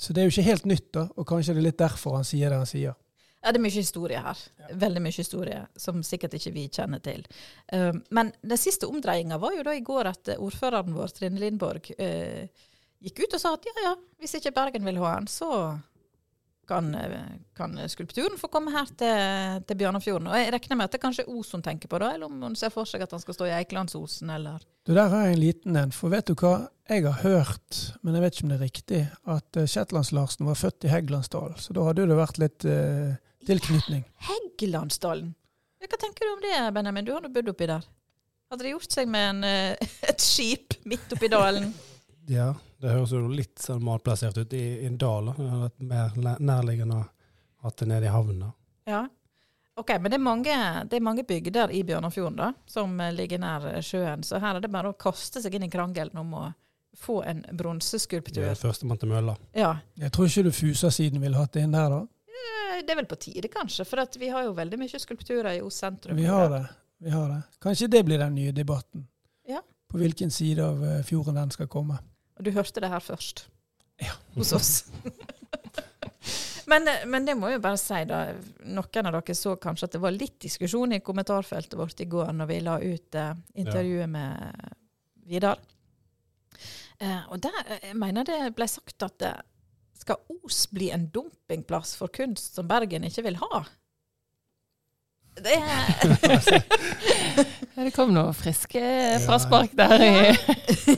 så 0.00 0.12
det 0.12 0.22
er 0.22 0.28
jo 0.28 0.34
ikke 0.34 0.48
helt 0.50 0.68
nytt, 0.68 0.90
da, 0.96 1.06
og 1.16 1.26
kanskje 1.28 1.54
det 1.56 1.62
er 1.62 1.68
litt 1.70 1.80
derfor 1.80 2.16
han 2.16 2.28
sier 2.28 2.52
det 2.52 2.60
han 2.60 2.68
sier. 2.68 2.96
Ja, 3.40 3.52
det 3.52 3.56
er 3.60 3.64
mye 3.64 3.72
historie 3.72 4.20
her. 4.20 4.40
Veldig 4.82 5.00
mye 5.00 5.16
historie 5.16 5.60
som 5.80 6.02
sikkert 6.04 6.34
ikke 6.36 6.52
vi 6.52 6.66
kjenner 6.68 7.00
til. 7.04 7.22
Um, 7.72 8.02
men 8.12 8.34
den 8.44 8.60
siste 8.60 8.88
omdreiinga 8.90 9.40
var 9.40 9.54
jo 9.56 9.64
da 9.64 9.72
i 9.76 9.84
går 9.84 10.10
at 10.12 10.34
ordføreren 10.36 10.92
vår, 10.96 11.14
Trine 11.16 11.40
Lindborg, 11.40 11.88
eh, 11.96 12.50
gikk 13.00 13.22
ut 13.24 13.38
og 13.38 13.40
sa 13.40 13.54
at 13.56 13.64
ja, 13.64 13.76
ja, 13.86 13.94
hvis 14.20 14.36
ikke 14.36 14.52
Bergen 14.52 14.84
vil 14.84 15.00
ha 15.00 15.14
den, 15.16 15.30
så 15.32 15.50
kan, 16.70 16.94
eh, 16.94 17.20
kan 17.56 17.88
skulpturen 17.88 18.38
få 18.38 18.48
komme 18.48 18.70
her 18.70 18.86
til, 18.86 19.64
til 19.66 19.78
Bjørnafjorden. 19.80 20.28
Og 20.30 20.36
jeg 20.38 20.52
regner 20.54 20.78
med 20.78 20.86
at 20.86 20.92
det 20.92 21.00
er 21.00 21.06
kanskje 21.06 21.26
Os 21.26 21.50
hun 21.56 21.64
tenker 21.66 21.90
på, 21.90 21.98
da, 21.98 22.12
eller 22.14 22.30
om 22.30 22.44
hun 22.46 22.58
ser 22.58 22.70
for 22.74 22.86
seg 22.86 23.02
at 23.02 23.16
han 23.16 23.22
skal 23.22 23.36
stå 23.36 23.48
i 23.48 23.56
Eikelandsosen, 23.56 24.30
eller 24.36 24.62
Du, 24.86 24.92
Der 24.94 25.08
har 25.08 25.26
jeg 25.26 25.34
en 25.34 25.42
liten 25.42 25.80
en. 25.80 25.96
For 25.96 26.12
vet 26.12 26.30
du 26.30 26.36
hva? 26.38 26.68
Jeg 26.88 27.04
har 27.06 27.18
hørt, 27.24 27.80
men 28.02 28.14
jeg 28.14 28.22
vet 28.22 28.36
ikke 28.36 28.44
om 28.46 28.52
det 28.52 28.60
er 28.60 28.68
riktig, 28.68 29.02
at 29.34 29.56
eh, 29.56 29.66
Shetlands-Larsen 29.66 30.46
var 30.46 30.60
født 30.60 30.86
i 30.86 30.92
Heggelandsdalen. 30.92 31.58
Så 31.58 31.74
da 31.74 31.88
hadde 31.88 32.06
det 32.10 32.20
vært 32.20 32.40
litt 32.42 32.68
eh, 32.68 33.18
tilknytning. 33.46 34.04
Heggelandsdalen. 34.28 35.34
Hva 35.80 35.96
tenker 35.96 36.28
du 36.28 36.32
om 36.34 36.42
det, 36.44 36.58
Benjamin? 36.76 37.04
Du 37.06 37.12
har 37.14 37.22
nå 37.24 37.30
bodd 37.32 37.48
oppi 37.52 37.68
der. 37.70 37.86
Hadde 38.50 38.66
det 38.66 38.74
gjort 38.74 38.92
seg 38.92 39.08
med 39.08 39.28
en, 39.30 39.44
eh, 39.44 39.94
et 40.10 40.20
skip 40.20 40.76
midt 40.84 41.16
oppi 41.16 41.30
dalen? 41.32 41.72
Ja, 42.30 42.52
det 42.78 42.92
høres 42.92 43.10
jo 43.10 43.24
litt 43.26 43.58
sånn 43.58 43.80
malplassert 43.82 44.36
ut 44.38 44.52
i, 44.54 44.60
i 44.84 44.86
en 44.86 44.98
dal. 45.00 45.32
Det 45.34 45.46
hadde 45.48 45.64
vært 45.64 45.80
mer 46.20 46.36
nærliggende 46.38 46.98
å 47.00 47.06
hatt 47.64 47.80
det 47.80 47.88
nede 47.90 48.06
i 48.06 48.12
havna. 48.12 48.52
Ja. 48.86 49.00
Ok, 49.80 49.90
Men 50.00 50.12
det 50.12 50.18
er 50.18 50.22
mange, 50.22 50.56
det 50.90 50.98
er 50.98 51.02
mange 51.02 51.24
bygder 51.24 51.72
i 51.72 51.80
Bjørnafjorden 51.88 52.36
da, 52.36 52.50
som 52.68 52.92
eh, 53.00 53.12
ligger 53.16 53.40
nær 53.40 53.66
eh, 53.72 53.80
sjøen. 53.82 54.22
Så 54.26 54.38
her 54.38 54.58
er 54.58 54.62
det 54.62 54.70
bare 54.70 54.92
å 54.92 54.98
kaste 54.98 55.42
seg 55.42 55.56
inn 55.56 55.64
i 55.66 55.70
krangelen 55.72 56.20
om 56.20 56.34
å 56.36 56.44
få 57.00 57.20
en 57.24 57.42
bronseskulptur. 57.56 58.42
Det 58.42 58.50
er 58.52 58.58
førstemann 58.60 59.00
til 59.00 59.12
mølla. 59.12 59.36
Ja. 59.56 59.72
Jeg 59.98 60.12
tror 60.14 60.28
ikke 60.28 60.44
du 60.46 60.52
Fusa-siden 60.52 61.22
ville 61.22 61.40
hatt 61.40 61.54
det 61.56 61.64
inn 61.64 61.74
der, 61.74 61.96
da. 61.96 62.02
Eh, 62.40 62.82
Det 62.84 62.90
er 62.94 63.00
vel 63.02 63.08
på 63.10 63.18
tide, 63.20 63.48
kanskje. 63.52 63.84
For 63.84 64.18
vi 64.18 64.28
har 64.28 64.44
jo 64.46 64.52
veldig 64.56 64.78
mye 64.80 65.00
skulpturer 65.02 65.58
i 65.58 65.62
Os 65.62 65.80
sentrum. 65.82 66.16
Vi 66.16 66.24
har 66.24 66.48
det. 66.50 66.64
Vi 67.00 67.10
har 67.10 67.28
det. 67.28 67.42
Kanskje 67.60 67.88
det 67.88 68.04
blir 68.04 68.18
den 68.18 68.34
nye 68.34 68.52
debatten. 68.52 69.06
Ja. 69.48 69.62
På 69.88 69.98
hvilken 69.98 70.30
side 70.30 70.64
av 70.64 70.84
eh, 70.84 71.02
fjorden 71.04 71.34
den 71.34 71.50
skal 71.50 71.68
komme. 71.68 71.98
Og 72.38 72.44
du 72.44 72.50
hørte 72.56 72.80
det 72.80 72.90
her 72.92 73.00
først. 73.00 73.46
Ja. 74.00 74.12
Hos 74.34 74.52
oss. 74.56 74.70
men, 76.70 76.88
eh, 76.88 77.06
men 77.06 77.26
det 77.26 77.36
må 77.36 77.50
jo 77.52 77.60
bare 77.60 77.80
si, 77.80 78.02
da. 78.08 78.22
Noen 78.64 79.10
av 79.10 79.18
dere 79.18 79.36
så 79.36 79.56
kanskje 79.60 79.88
at 79.88 79.96
det 79.96 80.02
var 80.04 80.16
litt 80.16 80.38
diskusjon 80.40 80.96
i 80.96 81.02
kommentarfeltet 81.04 81.78
vårt 81.78 82.00
i 82.00 82.08
går 82.08 82.32
når 82.36 82.50
vi 82.52 82.60
la 82.64 82.78
ut 82.80 83.20
eh, 83.20 83.34
intervjuet 83.64 84.08
med 84.08 84.76
Vidar. 85.30 85.60
Eh, 87.00 87.20
og 87.32 87.40
der 87.40 87.60
jeg 87.80 87.96
mener 87.96 88.26
det 88.28 88.40
ble 88.56 88.66
sagt 88.68 89.04
at 89.06 89.24
eh, 89.24 89.40
skal 90.00 90.20
Os 90.40 90.64
bli 90.72 90.88
en 90.94 91.06
dumpingplass 91.12 91.94
for 91.98 92.12
kunst 92.12 92.56
som 92.56 92.68
Bergen 92.68 93.04
ikke 93.06 93.26
vil 93.28 93.38
ha? 93.42 93.64
Det 95.40 95.54
er 95.56 97.44
Det 97.80 97.92
kom 97.94 98.10
noe 98.12 98.32
friske 98.36 98.80
fraspark 99.24 99.76
der. 99.78 100.02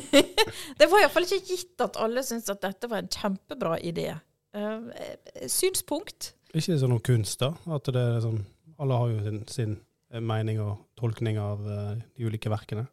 Det 0.78 0.88
var 0.88 1.02
iallfall 1.02 1.26
ikke 1.28 1.52
gitt 1.52 1.84
at 1.84 1.98
alle 2.00 2.24
syntes 2.26 2.50
at 2.50 2.62
dette 2.64 2.88
var 2.90 3.04
en 3.04 3.10
kjempebra 3.12 3.76
idé. 3.84 4.08
Eh, 4.56 5.46
synspunkt. 5.52 6.32
Ikke 6.52 6.78
sånn 6.80 6.96
om 6.96 7.02
kunst, 7.04 7.38
da. 7.44 7.52
At 7.72 7.88
det 7.92 8.02
er 8.02 8.18
sånn 8.24 8.42
Alle 8.82 8.98
har 8.98 9.12
jo 9.12 9.20
sin, 9.24 9.38
sin 9.52 9.76
eh, 10.10 10.20
mening 10.20 10.58
og 10.64 10.80
tolkning 10.98 11.38
av 11.40 11.62
eh, 11.62 12.02
de 12.16 12.26
ulike 12.26 12.50
verkene. 12.52 12.88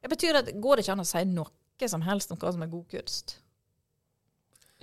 Det 0.00 0.10
betyr 0.14 0.40
at 0.40 0.54
Går 0.56 0.78
det 0.78 0.86
ikke 0.86 0.96
an 0.96 1.04
å 1.04 1.10
si 1.10 1.24
noe 1.28 1.90
som 1.90 2.02
helst 2.02 2.32
om 2.34 2.40
hva 2.40 2.54
som 2.54 2.64
er 2.64 2.72
god 2.72 2.88
kunst? 2.90 3.36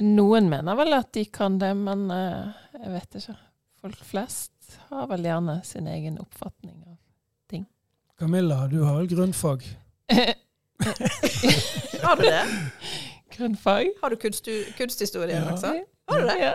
Noen 0.03 0.49
mener 0.51 0.75
vel 0.75 0.93
at 0.97 1.11
de 1.15 1.23
kan 1.31 1.55
det, 1.61 1.71
men 1.77 2.09
eh, 2.11 2.49
jeg 2.81 2.91
vet 2.97 3.17
ikke. 3.21 3.35
Folk 3.85 4.01
flest 4.03 4.79
har 4.89 5.07
vel 5.07 5.23
gjerne 5.27 5.59
sin 5.63 5.87
egen 5.87 6.17
oppfatning 6.19 6.81
av 6.89 6.97
ting. 7.51 7.65
Camilla, 8.19 8.65
du 8.71 8.81
har 8.83 8.97
vel 8.99 9.07
grunnfag? 9.11 9.63
Har 12.05 12.15
du 12.19 12.23
det? 12.23 12.43
Grunnfag. 13.35 13.87
Har 14.01 14.09
du 14.09 14.15
kunst, 14.15 14.47
kunsthistorie 14.77 15.35
Ja. 15.35 15.53
også? 15.53 15.71
Har 16.07 16.19
du 16.21 16.27
det? 16.27 16.35
Ja. 16.39 16.53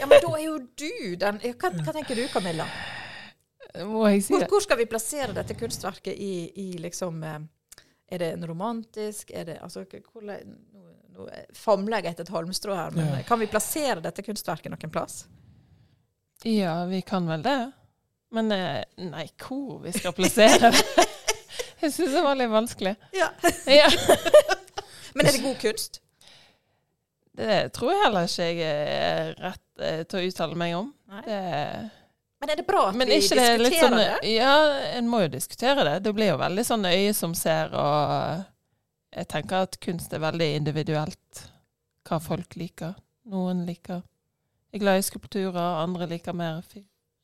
Ja, 0.00 0.06
men 0.06 0.20
da 0.22 0.32
er 0.36 0.42
jo 0.44 0.58
du 0.58 1.14
den 1.16 1.38
hva, 1.40 1.70
hva 1.70 1.94
tenker 1.94 2.18
du, 2.18 2.26
Camilla? 2.28 2.66
Må 3.86 4.06
jeg 4.08 4.22
si 4.24 4.34
det? 4.36 4.48
hvor 4.50 4.62
skal 4.64 4.78
vi 4.78 4.86
plassere 4.88 5.34
dette 5.36 5.54
kunstverket 5.58 6.14
i, 6.18 6.50
i 6.56 6.66
liksom 6.80 7.22
eh, 7.24 7.38
Er 8.08 8.18
det 8.22 8.28
en 8.36 8.46
romantisk 8.48 9.30
Er 9.34 9.44
det 9.44 9.58
altså, 9.62 9.82
hvordan, 10.12 10.54
nå, 11.16 11.24
nå 11.26 11.40
famler 11.56 12.02
jeg 12.04 12.12
etter 12.14 12.26
et 12.26 12.32
halmstrå 12.34 12.76
her, 12.76 12.90
men 12.96 13.08
Ja. 13.08 13.22
kan 13.28 13.40
vi 13.40 13.48
plassere 13.50 14.00
dette 14.04 14.22
kunstverket 14.26 14.70
noen 14.72 14.92
plass? 14.92 15.24
Ja, 16.44 16.84
vi 16.84 17.00
kan 17.02 17.26
vel 17.26 17.42
det. 17.42 17.58
Men 18.36 18.52
eh, 18.52 18.82
nei, 19.00 19.28
hvor 19.40 19.78
vi 19.84 19.92
skal 19.96 20.12
plassere 20.12 20.70
det? 20.70 21.06
Jeg 21.80 21.92
syns 21.92 22.12
det 22.14 22.22
var 22.24 22.36
litt 22.38 22.50
vanskelig. 22.50 22.94
Ja. 23.12 23.28
Ja. 23.68 23.88
Men 25.16 25.26
er 25.28 25.32
det 25.36 25.42
god 25.44 25.58
kunst? 25.60 26.00
Det 27.36 27.56
tror 27.76 27.90
jeg 27.92 28.00
heller 28.00 28.24
ikke 28.24 28.44
jeg 28.48 28.60
er 28.96 29.30
rett 29.44 29.82
eh, 29.84 29.98
til 30.08 30.18
å 30.22 30.28
uttale 30.30 30.56
meg 30.56 30.72
om. 30.78 30.86
Det, 31.26 31.40
Men 32.40 32.52
er 32.52 32.56
det 32.62 32.64
bra 32.68 32.86
at 32.88 32.96
men 32.96 33.10
vi 33.10 33.18
diskuterer 33.20 33.60
det 33.60 33.72
sånn 33.76 33.96
det? 33.98 34.06
Ja, 34.32 34.54
en 34.96 35.08
må 35.12 35.20
jo 35.26 35.28
diskutere 35.34 35.84
det. 35.84 35.98
Det 36.06 36.14
blir 36.16 36.30
jo 36.32 36.38
veldig 36.40 36.64
sånn 36.64 36.88
øye 36.88 37.12
som 37.16 37.34
ser, 37.36 37.72
og 37.76 38.40
jeg 39.16 39.28
tenker 39.32 39.64
at 39.66 39.78
kunst 39.80 40.12
er 40.12 40.22
veldig 40.22 40.48
individuelt. 40.58 41.46
Hva 42.06 42.20
folk 42.22 42.56
liker. 42.60 42.94
Noen 43.26 43.64
liker 43.66 44.04
Jeg 44.70 44.78
er 44.78 44.82
glad 44.84 45.00
i 45.00 45.06
skulpturer, 45.06 45.80
andre 45.82 46.06
liker 46.10 46.36
mer 46.36 46.60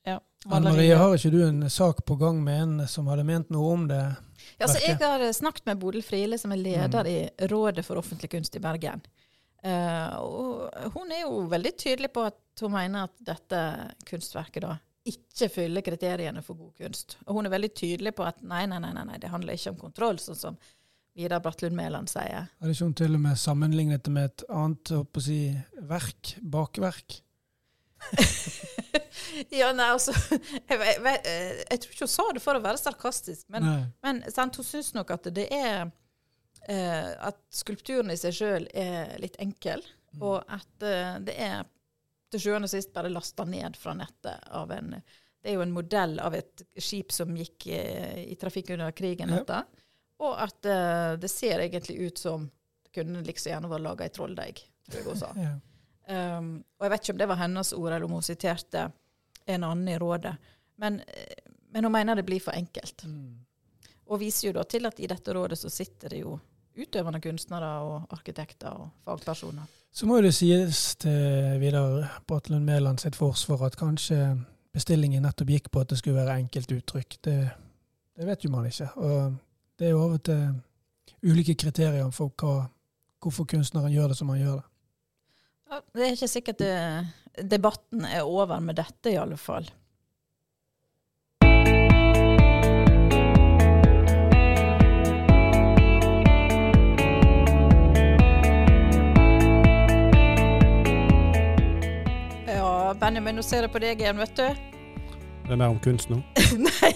ja, 0.03 0.17
Anne 0.51 0.73
Marie, 0.73 0.95
har 0.99 1.15
ikke 1.15 1.31
du 1.31 1.43
en 1.47 1.71
sak 1.71 2.01
på 2.05 2.17
gang 2.19 2.41
med 2.43 2.63
en 2.63 2.87
som 2.91 3.07
hadde 3.07 3.23
ment 3.27 3.53
noe 3.55 3.75
om 3.77 3.85
det? 3.87 4.01
Ja, 4.57 4.67
altså, 4.67 4.81
jeg 4.83 4.97
har 4.99 5.23
eh, 5.23 5.35
snakket 5.37 5.69
med 5.69 5.79
Bodil 5.79 6.03
Friele, 6.03 6.39
som 6.39 6.55
er 6.55 6.59
leder 6.59 7.07
i 7.07 7.19
Rådet 7.53 7.85
for 7.87 8.01
offentlig 8.01 8.33
kunst 8.33 8.57
i 8.59 8.63
Bergen. 8.63 9.05
Uh, 9.63 10.17
og 10.19 10.95
hun 10.97 11.13
er 11.15 11.23
jo 11.23 11.45
veldig 11.47 11.71
tydelig 11.79 12.11
på 12.11 12.25
at 12.27 12.65
hun 12.65 12.73
mener 12.75 13.07
at 13.07 13.15
dette 13.23 13.61
kunstverket 14.09 14.65
da 14.65 14.73
ikke 15.07 15.49
fyller 15.51 15.85
kriteriene 15.87 16.43
for 16.43 16.59
god 16.59 16.73
kunst. 16.83 17.17
Og 17.29 17.39
hun 17.39 17.47
er 17.47 17.55
veldig 17.55 17.71
tydelig 17.79 18.15
på 18.19 18.27
at 18.27 18.43
nei, 18.43 18.65
nei, 18.71 18.81
nei, 18.83 18.91
nei, 18.97 19.07
nei 19.07 19.21
det 19.23 19.31
handler 19.31 19.55
ikke 19.59 19.75
om 19.75 19.79
kontroll, 19.85 20.19
sånn 20.23 20.39
som 20.39 20.59
Vidar 21.15 21.41
Bratlund 21.45 21.77
Mæland 21.77 22.09
sier. 22.09 22.47
Hadde 22.61 22.73
ikke 22.73 22.85
hun 22.89 22.95
til 22.97 23.15
og 23.19 23.21
med 23.21 23.37
sammenlignet 23.37 24.05
det 24.07 24.13
med 24.15 24.31
et 24.31 24.45
annet 24.49 24.93
på 25.13 25.21
å 25.21 25.25
si, 25.25 25.41
verk? 25.91 26.37
Bakverk? 26.41 27.19
ja, 29.55 29.69
nei, 29.77 29.89
altså 29.93 30.13
jeg, 30.13 30.79
jeg, 30.79 30.97
jeg, 31.05 31.19
jeg 31.71 31.81
tror 31.83 31.93
ikke 31.95 32.07
hun 32.07 32.11
sa 32.11 32.25
det 32.35 32.43
for 32.43 32.59
å 32.59 32.63
være 32.65 32.81
sarkastisk, 32.81 33.45
men 33.53 33.69
Men 34.03 34.23
sant, 34.33 34.57
hun 34.59 34.67
syns 34.67 34.93
nok 34.97 35.13
at 35.15 35.29
det 35.37 35.47
er 35.55 35.85
eh, 36.69 37.13
At 37.29 37.39
skulpturen 37.55 38.11
i 38.13 38.19
seg 38.19 38.35
sjøl 38.41 38.69
er 38.75 39.19
litt 39.23 39.39
enkel, 39.43 39.85
Mm. 40.13 40.21
og 40.29 40.43
at 40.53 40.83
eh, 40.85 41.15
det 41.25 41.35
er 41.41 41.63
til 42.29 42.41
sjuende 42.43 42.69
og 42.69 42.73
sist 42.75 42.91
bare 42.93 43.09
lasta 43.09 43.47
ned 43.49 43.79
fra 43.81 43.95
nettet 43.97 44.43
av 44.53 44.69
en 44.77 44.91
Det 44.99 45.49
er 45.49 45.55
jo 45.57 45.63
en 45.65 45.73
modell 45.73 46.19
av 46.21 46.35
et 46.37 46.61
skip 46.77 47.15
som 47.17 47.33
gikk 47.33 47.65
eh, 47.73 48.19
i 48.29 48.37
trafikk 48.37 48.75
under 48.77 48.93
krigen, 48.93 49.33
Ja. 49.33 49.39
dette. 49.41 49.63
Og 50.23 50.39
at 50.39 50.69
uh, 50.69 51.19
det 51.21 51.31
ser 51.31 51.65
egentlig 51.65 51.99
ut 52.07 52.19
som 52.19 52.47
det 52.85 52.95
kunne 52.95 53.25
liksom 53.27 53.53
gjerne 53.53 53.71
vært 53.71 53.87
laga 53.87 54.09
i 54.09 54.15
trolldeig, 54.15 54.65
jeg. 54.93 55.05
Ja. 55.43 55.59
Um, 56.03 56.57
og 56.81 56.85
jeg 56.85 56.91
vet 56.91 57.05
ikke 57.05 57.13
om 57.15 57.19
det 57.21 57.29
var 57.31 57.39
hennes 57.39 57.69
ord, 57.73 57.93
eller 57.93 58.05
om 58.09 58.17
hun 58.19 58.25
siterte 58.27 58.89
en 59.47 59.65
annen 59.65 59.89
i 59.89 59.99
rådet. 59.99 60.35
Men, 60.83 60.99
eh, 61.01 61.53
men 61.71 61.85
hun 61.85 61.93
mener 61.95 62.19
det 62.19 62.25
blir 62.27 62.41
for 62.43 62.53
enkelt. 62.59 63.05
Mm. 63.07 63.39
Og 64.11 64.21
viser 64.21 64.49
jo 64.49 64.57
da 64.57 64.65
til 64.67 64.87
at 64.87 64.99
i 65.01 65.09
dette 65.11 65.35
rådet 65.35 65.59
så 65.61 65.71
sitter 65.71 66.11
det 66.11 66.25
jo 66.25 66.35
utøvende 66.75 67.21
kunstnere 67.23 67.71
og 67.87 68.13
arkitekter 68.17 68.75
og 68.75 68.91
fagpersoner. 69.07 69.69
Så 69.93 70.09
må 70.09 70.19
jo 70.19 70.27
det 70.27 70.35
sies 70.35 70.97
til 71.05 71.59
Vidar 71.61 72.19
Bratlund 72.27 72.65
Mæland 72.65 73.03
sitt 73.03 73.17
forsvar 73.17 73.67
at 73.69 73.77
kanskje 73.77 74.19
bestillingen 74.73 75.23
nettopp 75.27 75.53
gikk 75.53 75.69
på 75.71 75.83
at 75.85 75.93
det 75.93 76.01
skulle 76.01 76.23
være 76.23 76.39
enkelt 76.41 76.73
uttrykk. 76.73 77.19
Det, 77.25 77.39
det 78.17 78.29
vet 78.29 78.45
jo 78.45 78.53
man 78.55 78.69
ikke. 78.71 78.89
Og 78.97 79.35
det 79.83 79.89
er 79.89 79.97
jo 79.97 80.03
av 80.05 80.13
og 80.15 80.21
til 80.23 80.43
ulike 81.27 81.57
kriterier 81.59 82.11
for 82.15 82.31
hva, 82.39 82.69
hvorfor 83.19 83.49
kunstneren 83.51 83.91
gjør 83.91 84.13
det 84.13 84.19
som 84.21 84.29
han 84.31 84.39
gjør 84.39 84.61
det. 84.61 84.67
Ja, 85.73 85.79
det 85.97 86.05
er 86.05 86.13
ikke 86.15 86.29
sikkert 86.31 86.61
det, 86.63 86.75
debatten 87.51 88.05
er 88.07 88.23
over 88.23 88.61
med 88.63 88.79
dette, 88.79 89.11
i 89.11 89.19
alle 89.19 89.35
fall. 89.35 89.67
Ja, 102.47 102.95
Benjamin, 103.03 103.35
nå 103.35 103.43
ser 103.43 103.67
jeg 103.67 103.75
på 103.75 103.83
deg 103.83 104.07
igjen, 104.07 104.23
vet 104.23 104.39
du. 104.39 104.47
Det 105.43 105.51
er 105.51 105.59
mer 105.59 105.75
om 105.75 105.83
kunst 105.83 106.13
nå. 106.13 106.23
Nei. 106.71 106.95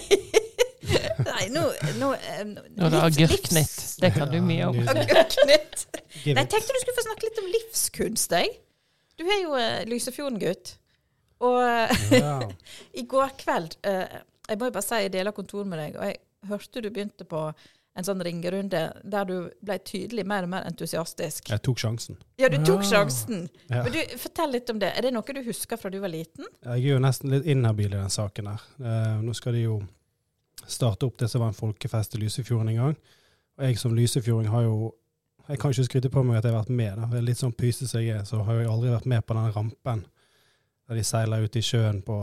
Nei, 1.31 1.45
nå, 1.53 1.63
nå, 1.99 2.09
um, 2.15 2.55
Nå 2.77 2.89
er 2.89 3.13
det. 3.13 3.63
Det 4.01 4.11
kan 4.15 4.31
du 4.31 4.39
mye 4.45 4.69
om. 4.69 4.79
Agurknytt. 4.93 5.85
Nei, 6.25 6.33
jeg 6.33 6.49
tenkte 6.51 6.75
du 6.75 6.81
skulle 6.83 6.97
få 6.97 7.05
snakke 7.07 7.27
litt 7.27 7.41
om 7.43 7.49
livskunst, 7.55 8.35
jeg. 8.37 8.57
Du 9.17 9.25
er 9.25 9.41
jo 9.43 9.55
uh, 9.57 9.81
Lysefjorden-gutt. 9.89 10.75
Og 11.45 11.59
eh, 11.61 12.47
i 13.01 13.03
går 13.05 13.35
kveld 13.37 13.75
uh, 13.85 14.21
Jeg 14.49 14.57
må 14.57 14.71
jo 14.71 14.73
bare 14.73 14.81
si 14.81 15.01
jeg 15.03 15.11
deler 15.13 15.35
kontor 15.37 15.67
med 15.69 15.77
deg, 15.77 15.99
og 15.99 16.07
jeg 16.09 16.49
hørte 16.49 16.81
du 16.81 16.87
begynte 16.89 17.27
på 17.29 17.43
en 17.97 18.05
sånn 18.05 18.21
ringerunde 18.25 18.81
der 19.09 19.25
du 19.25 19.35
ble 19.65 19.77
tydelig 19.81 20.25
mer 20.29 20.45
og 20.45 20.51
mer 20.53 20.65
entusiastisk. 20.69 21.49
Jeg 21.49 21.63
tok 21.65 21.81
sjansen. 21.81 22.19
Ja, 22.37 22.49
du 22.49 22.59
tok 22.61 22.83
Ja. 22.85 22.89
sjansen. 22.91 23.47
Ja. 23.69 23.83
Men 23.83 23.93
du, 23.93 24.17
Fortell 24.21 24.53
litt 24.53 24.69
om 24.69 24.79
det. 24.81 24.91
Er 24.97 25.07
det 25.07 25.13
noe 25.15 25.33
du 25.33 25.41
husker 25.45 25.81
fra 25.81 25.89
du 25.89 25.97
var 25.99 26.13
liten? 26.13 26.45
Jeg 26.61 26.73
er 26.77 26.91
jo 26.93 26.99
nesten 27.01 27.33
litt 27.33 27.45
inhabil 27.49 27.89
i 27.89 27.97
den 27.97 28.13
saken 28.13 28.51
her. 28.53 28.65
Uh, 28.77 29.17
nå 29.25 29.33
skal 29.33 29.57
de 29.57 29.65
jo 29.65 29.79
starte 30.65 31.05
opp 31.05 31.17
det 31.19 31.29
som 31.31 31.41
var 31.43 31.51
en 31.53 31.57
folkefest 31.57 32.15
i 32.15 32.21
Lysefjorden 32.23 32.69
en 32.73 32.81
gang. 32.81 32.95
Og 33.57 33.65
jeg 33.65 33.79
som 33.81 33.95
lysefjording 33.97 34.51
har 34.53 34.67
jo 34.67 34.93
Jeg 35.47 35.59
kan 35.61 35.71
ikke 35.71 35.83
skryte 35.87 36.09
på 36.11 36.21
meg 36.27 36.37
at 36.37 36.43
jeg 36.43 36.51
har 36.51 36.59
vært 36.59 36.75
med. 36.75 36.97
Da. 36.99 37.05
Det 37.07 37.21
litt 37.23 37.39
sånn 37.39 37.53
pyse 37.55 37.85
som 37.87 38.01
jeg 38.03 38.17
er, 38.17 38.23
så 38.27 38.41
har 38.43 38.57
jeg 38.59 38.67
aldri 38.67 38.89
vært 38.91 39.05
med 39.07 39.23
på 39.23 39.35
den 39.37 39.53
rampen 39.55 40.01
der 40.87 40.95
de 40.99 41.03
seiler 41.07 41.43
ut 41.43 41.55
i 41.55 41.61
sjøen 41.63 42.01
på 42.03 42.17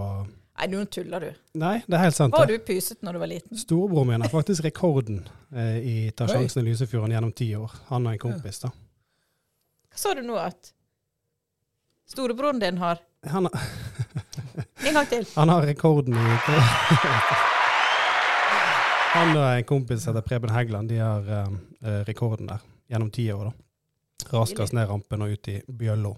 Nei, 0.54 0.66
nå 0.70 0.84
tuller 0.92 1.24
du. 1.24 1.30
Nei, 1.58 1.78
det 1.88 1.96
er 1.96 2.02
helt 2.04 2.14
sant. 2.16 2.36
Var 2.36 2.46
du 2.52 2.58
pysete 2.62 3.02
når 3.04 3.16
du 3.16 3.20
var 3.22 3.30
liten? 3.32 3.58
Storebroren 3.58 4.12
min 4.12 4.22
har 4.22 4.30
faktisk 4.30 4.62
rekorden 4.68 5.24
eh, 5.56 5.78
i 5.80 5.96
Ta 6.14 6.28
sjansen 6.30 6.62
i 6.62 6.68
Lysefjorden 6.68 7.16
gjennom 7.16 7.32
ti 7.34 7.48
år. 7.58 7.72
Han 7.88 8.06
og 8.06 8.12
en 8.12 8.20
kompis, 8.22 8.60
da. 8.62 8.70
Hva 9.90 10.02
sa 10.04 10.14
du 10.14 10.22
nå 10.26 10.36
at 10.38 10.70
storebroren 12.12 12.60
din 12.62 12.78
har 12.78 13.00
Han 13.32 13.48
har 13.48 13.66
En 14.84 14.94
gang 15.00 15.06
til. 15.08 15.26
Han 15.34 15.48
har 15.48 15.64
rekorden 15.66 16.14
i 16.14 16.38
Han 19.14 19.36
og 19.36 19.44
en 19.46 19.66
kompis 19.68 20.02
som 20.02 20.14
heter 20.14 20.26
Preben 20.26 20.50
Heggeland, 20.50 20.88
de 20.90 20.98
har 20.98 21.28
eh, 21.30 22.00
rekorden 22.08 22.48
der 22.50 22.62
gjennom 22.90 23.10
ti 23.14 23.28
år. 23.32 23.44
da. 23.50 23.52
Raskest 24.34 24.74
ned 24.74 24.88
rampen 24.90 25.22
og 25.22 25.34
ut 25.36 25.48
i 25.52 25.60
Bjøllo. 25.68 26.16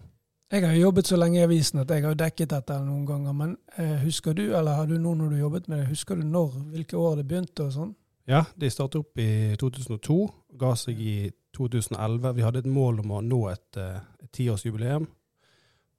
Jeg 0.53 0.63
har 0.63 0.73
jo 0.77 0.87
jobbet 0.87 1.09
så 1.11 1.19
lenge 1.19 1.41
i 1.41 1.45
avisen 1.45 1.83
at 1.83 1.91
jeg 1.91 2.05
har 2.05 2.15
dekket 2.17 2.53
dette 2.55 2.79
noen 2.81 3.05
ganger. 3.07 3.37
Men 3.37 3.57
eh, 3.77 3.99
husker 4.05 4.33
du, 4.33 4.47
eller 4.55 4.79
har 4.81 4.89
du 4.89 4.97
nå 4.97 5.13
når 5.19 5.35
du 5.35 5.39
jobbet 5.43 5.69
med 5.69 5.83
det, 5.83 5.91
husker 5.91 6.17
du 6.17 6.25
når, 6.25 6.57
hvilke 6.73 6.97
år 6.97 7.21
det 7.21 7.27
begynte 7.29 7.67
og 7.67 7.75
sånn? 7.75 7.95
Ja, 8.27 8.45
de 8.57 8.71
startet 8.73 9.03
opp 9.05 9.21
i 9.23 9.55
2002, 9.61 10.19
ga 10.59 10.73
seg 10.79 10.99
i 11.03 11.17
2011. 11.55 12.33
Vi 12.39 12.47
hadde 12.47 12.65
et 12.65 12.71
mål 12.71 13.05
om 13.05 13.13
å 13.19 13.23
nå 13.23 13.43
et 13.53 13.81
eh, 13.83 14.01
et 14.27 14.33
tiårsjubileum, 14.35 15.07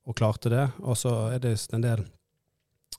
og 0.07 0.15
klarte 0.15 0.51
det. 0.51 0.65
Og 0.83 0.97
så 0.99 1.13
er 1.33 1.41
det 1.43 1.55
en 1.73 1.83
del 1.83 2.03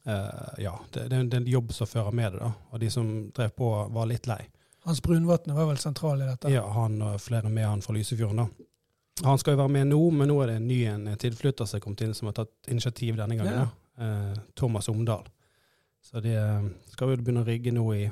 eh, 0.08 0.62
Ja, 0.64 0.74
det, 0.94 1.08
det 1.12 1.20
er 1.20 1.40
en 1.40 1.50
jobb 1.50 1.72
som 1.76 1.90
fører 1.90 2.14
med 2.14 2.32
det, 2.32 2.44
da. 2.44 2.52
Og 2.72 2.80
de 2.82 2.90
som 2.92 3.10
drev 3.36 3.52
på, 3.56 3.72
var 3.94 4.08
litt 4.10 4.26
lei. 4.30 4.40
Hans 4.88 5.02
Brunvatne 5.04 5.54
var 5.54 5.68
vel 5.68 5.78
sentral 5.82 6.22
i 6.22 6.28
dette? 6.30 6.50
Ja, 6.52 6.64
han 6.72 6.96
og 7.04 7.20
flere 7.20 7.50
med 7.52 7.66
han 7.66 7.84
fra 7.84 7.96
Lysefjorden, 7.96 8.44
da. 8.44 8.68
Han 9.26 9.38
skal 9.38 9.56
jo 9.56 9.62
være 9.64 9.74
med 9.74 9.90
nå, 9.90 9.98
men 10.14 10.30
nå 10.30 10.36
er 10.42 10.52
det 10.52 10.60
en 10.60 10.68
ny 10.70 10.78
en 10.86 11.08
tilflytter 11.18 11.66
som 11.66 11.78
er 11.78 11.82
kommet 11.84 12.04
inn, 12.06 12.14
som 12.14 12.30
har 12.30 12.38
tatt 12.38 12.70
initiativ 12.70 13.18
denne 13.18 13.36
gangen. 13.36 13.58
Ja. 13.58 13.66
da. 13.66 13.88
Eh, 13.98 14.38
Thomas 14.54 14.88
Omdal. 14.88 15.26
Så 16.04 16.20
de 16.20 16.36
eh, 16.38 16.68
skal 16.92 17.10
jo 17.12 17.18
begynne 17.18 17.42
å 17.42 17.48
rigge 17.48 17.72
nå 17.74 17.84
i, 17.96 18.04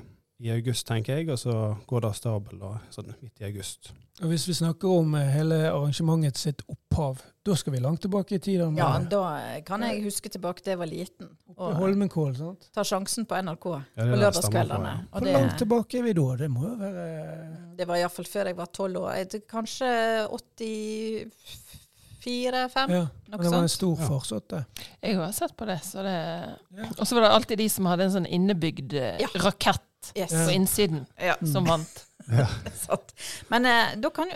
i 0.43 0.51
august, 0.51 0.87
tenker 0.89 1.21
jeg, 1.21 1.31
og 1.31 1.39
så 1.39 1.55
går 1.87 2.03
det 2.03 2.11
av 2.11 2.19
stabel 2.19 2.59
da, 2.61 2.73
sånn 2.91 3.15
midt 3.21 3.41
i 3.41 3.47
august. 3.49 3.93
Og 4.23 4.33
Hvis 4.33 4.49
vi 4.49 4.57
snakker 4.57 4.91
om 4.91 5.15
hele 5.15 5.63
arrangementet 5.71 6.41
sitt 6.41 6.65
opphav, 6.73 7.23
da 7.47 7.55
skal 7.57 7.77
vi 7.77 7.83
langt 7.85 8.03
tilbake 8.03 8.39
i 8.39 8.43
tid. 8.43 8.65
Ja, 8.77 8.91
da 9.11 9.25
kan 9.67 9.85
jeg 9.87 10.03
huske 10.09 10.33
tilbake 10.33 10.65
til 10.65 10.75
jeg 10.75 10.83
var 10.83 10.91
liten. 10.91 11.31
Oppe 11.57 11.73
Og 11.73 11.77
Holmenkollen, 11.81 12.37
sant? 12.37 12.67
ta 12.75 12.83
sjansen 12.85 13.25
på 13.27 13.35
NRK 13.43 13.67
Ja, 13.73 13.81
på 13.97 14.17
lørdagskveldene. 14.21 14.93
Hvor 15.11 15.21
langt 15.33 15.57
tilbake 15.59 15.99
er 15.99 16.03
vi 16.05 16.13
da? 16.13 16.37
Det 16.37 16.51
må 16.53 16.61
jo 16.69 16.75
være 16.81 17.05
det 17.77 17.87
var 17.89 17.97
iallfall 18.01 18.25
før 18.29 18.45
jeg 18.51 18.57
var 18.57 18.67
tolv 18.73 18.97
år. 19.03 19.13
Kanskje 19.49 19.89
84-5? 20.33 22.91
Ja, 22.91 23.07
Noe 23.29 23.37
men 23.37 23.45
det 23.45 23.51
var 23.53 23.63
en 23.63 23.69
stor 23.69 23.99
Ja. 24.01 24.07
farsott, 24.09 24.49
det. 24.49 24.65
Jeg 25.03 25.17
har 25.17 25.33
sett 25.33 25.57
på 25.57 25.65
det. 25.67 25.81
Så 25.85 26.03
det 26.03 26.57
Ja. 26.77 26.85
Og 26.99 27.07
så 27.07 27.15
var 27.15 27.21
det 27.23 27.31
alltid 27.35 27.59
de 27.59 27.69
som 27.69 27.85
hadde 27.87 28.03
en 28.05 28.11
sånn 28.13 28.27
innebygd 28.27 28.93
eh, 28.95 29.19
Ja. 29.21 29.27
rakett 29.35 29.81
Yes. 30.17 30.31
på 30.33 30.51
innsiden, 30.55 31.07
Ja, 31.19 31.35
som 31.45 31.65
vant. 31.65 32.07
Ja. 32.31 32.47
Men 33.51 33.67
eh, 33.67 33.97
da 33.97 34.11
kan 34.11 34.29
jo 34.29 34.35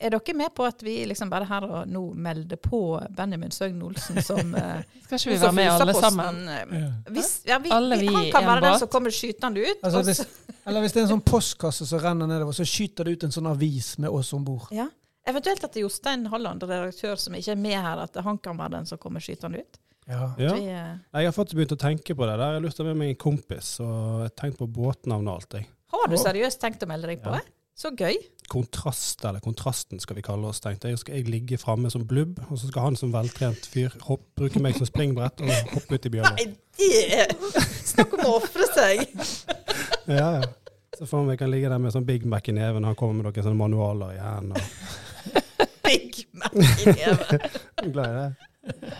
Er 0.00 0.10
dere 0.10 0.34
med 0.34 0.50
på 0.54 0.64
at 0.66 0.82
vi 0.82 0.96
liksom 1.06 1.30
bare 1.30 1.46
her 1.46 1.64
og 1.64 1.86
nå 1.88 2.00
melder 2.18 2.58
på 2.60 2.80
Benjamin 3.14 3.52
Søgn 3.54 3.82
Olsen 3.86 4.18
som 4.26 4.54
eh, 4.58 4.82
Skal 5.04 5.18
ikke 5.18 5.30
vi 5.30 5.36
være 5.40 5.52
med 5.52 5.70
alle 5.70 5.94
sammen? 5.94 6.40
eh, 6.48 7.12
Hvis, 7.14 7.30
ja, 7.46 7.58
vi, 7.62 7.70
Alle 7.70 7.98
vi, 8.00 8.08
han 8.10 8.26
kan 8.34 8.48
være 8.48 8.64
den 8.66 8.78
som 8.82 8.90
kommer 8.92 9.14
skytende 9.14 9.62
ut. 9.62 9.78
Altså, 9.86 10.02
hvis, 10.02 10.24
eller 10.66 10.80
hvis 10.84 10.92
det 10.96 11.00
er 11.00 11.06
en 11.06 11.12
sånn 11.14 11.24
postkasse 11.24 11.86
som 11.86 12.02
renner 12.02 12.26
nedover, 12.30 12.52
så 12.56 12.66
skyter 12.66 13.06
det 13.06 13.16
ut 13.16 13.28
en 13.28 13.34
sånn 13.38 13.48
avis 13.52 13.94
med 14.02 14.10
oss 14.10 14.32
om 14.36 14.44
bord. 14.44 14.68
ja. 14.74 14.90
Eventuelt 15.24 15.62
at 15.64 15.72
det 15.72 15.80
Jostein 15.80 16.26
Holland, 16.28 16.60
redaktør, 16.68 17.16
som 17.16 17.32
ikke 17.32 17.54
er 17.54 17.56
med 17.56 17.78
her, 17.80 18.02
at 18.02 18.18
han 18.26 18.36
kan 18.44 18.58
være 18.60 18.74
den 18.74 18.84
som 18.90 18.98
kommer 19.00 19.22
skytende 19.24 19.62
ut. 19.62 19.78
Ja. 20.04 20.34
Ja. 20.36 20.50
Vi, 20.52 20.66
eh, 20.68 20.98
Jeg 21.16 21.30
har 21.30 21.32
faktisk 21.32 21.56
begynt 21.56 21.72
å 21.72 21.78
tenke 21.80 22.12
på 22.12 22.26
det. 22.28 22.34
der. 22.36 22.50
Jeg 22.52 22.58
har 22.60 22.64
lyst 22.66 22.76
til 22.76 22.84
å 22.84 22.88
være 22.90 22.98
med 22.98 23.06
meg 23.06 23.14
en 23.14 23.22
kompis, 23.22 23.70
og 23.80 23.88
jeg 23.94 24.26
har 24.26 24.34
tenkt 24.42 24.58
på 24.60 24.68
båtnavn 24.68 25.24
og 25.30 25.38
alt. 25.38 25.56
Jeg. 25.56 25.66
har 25.94 26.10
du 26.12 26.16
seriøst 26.20 26.60
tenkt 26.60 26.84
å 26.84 26.90
melde 26.90 27.08
deg 27.08 27.22
på? 27.24 27.32
Ja. 27.32 27.40
Så 27.74 27.90
gøy. 27.98 28.14
Kontrast, 28.48 29.24
eller 29.24 29.40
Kontrasten 29.42 29.98
skal 30.00 30.18
vi 30.18 30.22
kalle 30.22 30.46
oss, 30.46 30.60
tenkte 30.62 30.90
jeg. 30.92 30.98
Skal 31.00 31.16
jeg 31.18 31.30
ligge 31.32 31.58
framme 31.58 31.90
som 31.90 32.04
blubb, 32.06 32.38
og 32.48 32.58
så 32.60 32.68
skal 32.68 32.90
han 32.90 32.98
som 32.98 33.12
veltrent 33.14 33.66
fyr 33.66 33.94
hopp, 34.06 34.22
bruke 34.38 34.62
meg 34.62 34.76
som 34.78 34.86
springbrett 34.86 35.42
og 35.42 35.50
hoppe 35.72 35.96
ut 35.96 36.06
i 36.06 36.12
bjørnet. 36.14 36.38
Nei, 36.38 36.52
det 36.78 37.64
Snakk 37.84 38.14
om 38.18 38.22
å 38.28 38.36
ofre 38.38 38.68
seg! 38.76 39.02
Ja, 40.06 40.28
ja. 40.38 40.44
Så 40.94 41.08
får 41.10 41.24
vi 41.24 41.34
jeg 41.34 41.40
kan 41.40 41.50
ligge 41.50 41.72
der 41.72 41.80
med 41.82 41.90
sånn 41.90 42.06
Big 42.06 42.22
Mac 42.30 42.46
i 42.46 42.54
neven, 42.54 42.86
han 42.86 42.94
kommer 42.98 43.18
med 43.18 43.26
noen 43.26 43.46
sånne 43.48 43.58
manualer 43.58 44.14
i 44.14 44.20
hendene. 44.22 44.62
Big 45.88 46.22
Mac 46.38 46.54
i 46.54 46.94
neven. 46.94 47.48
Glad 47.96 48.06
i 48.06 48.20
det. 48.20 48.94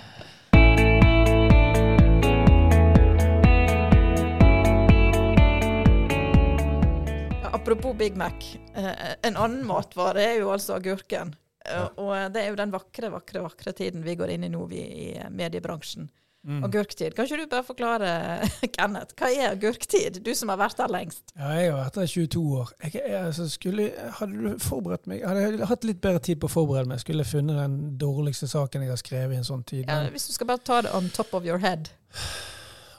Apropos 7.54 7.94
Big 7.94 8.16
Mac. 8.16 8.58
Eh, 8.74 9.14
en 9.22 9.36
annen 9.36 9.66
matvare 9.66 10.22
er 10.22 10.40
jo 10.40 10.50
altså 10.54 10.74
agurken. 10.78 11.34
Eh, 11.64 11.86
og 12.02 12.34
det 12.34 12.42
er 12.42 12.50
jo 12.50 12.58
den 12.58 12.74
vakre, 12.74 13.10
vakre, 13.14 13.44
vakre 13.44 13.72
tiden 13.76 14.04
vi 14.04 14.16
går 14.18 14.34
inn 14.34 14.46
i 14.48 14.52
nå, 14.52 14.66
vi 14.70 14.82
i 14.82 15.08
mediebransjen. 15.30 16.10
Mm. 16.44 16.64
Agurktid. 16.66 17.14
Kan 17.16 17.24
ikke 17.24 17.38
du 17.40 17.46
bare 17.48 17.64
forklare, 17.64 18.08
Kenneth, 18.74 19.14
hva 19.16 19.30
er 19.32 19.54
agurktid? 19.54 20.18
Du 20.26 20.34
som 20.36 20.50
har 20.52 20.58
vært 20.60 20.76
der 20.82 20.92
lengst. 20.92 21.22
Ja, 21.38 21.52
jeg 21.56 21.70
har 21.70 21.78
vært 21.78 21.96
der 21.96 22.10
i 22.10 22.12
22 22.12 22.42
år. 22.58 22.74
Jeg, 22.82 22.96
jeg, 22.98 23.20
altså, 23.20 23.46
skulle, 23.54 23.86
hadde 24.18 24.42
du 24.42 24.58
forberedt 24.60 25.08
meg 25.08 25.24
Hadde 25.24 25.46
jeg 25.46 25.70
hatt 25.70 25.88
litt 25.88 26.02
bedre 26.04 26.20
tid 26.26 26.42
på 26.42 26.50
å 26.50 26.52
forberede 26.52 26.90
meg, 26.90 27.00
skulle 27.00 27.24
jeg 27.24 27.32
funnet 27.32 27.62
den 27.62 27.78
dårligste 28.02 28.50
saken 28.50 28.84
jeg 28.84 28.92
har 28.92 29.00
skrevet 29.00 29.38
i 29.38 29.40
en 29.40 29.48
sånn 29.48 29.64
tid. 29.64 29.86
Ja, 29.88 30.02
hvis 30.12 30.28
du 30.28 30.34
skal 30.36 30.52
bare 30.52 30.66
ta 30.66 30.82
det 30.84 30.92
on 30.92 31.08
top 31.16 31.32
of 31.38 31.48
your 31.48 31.62
head. 31.64 31.88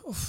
uff, 0.10 0.26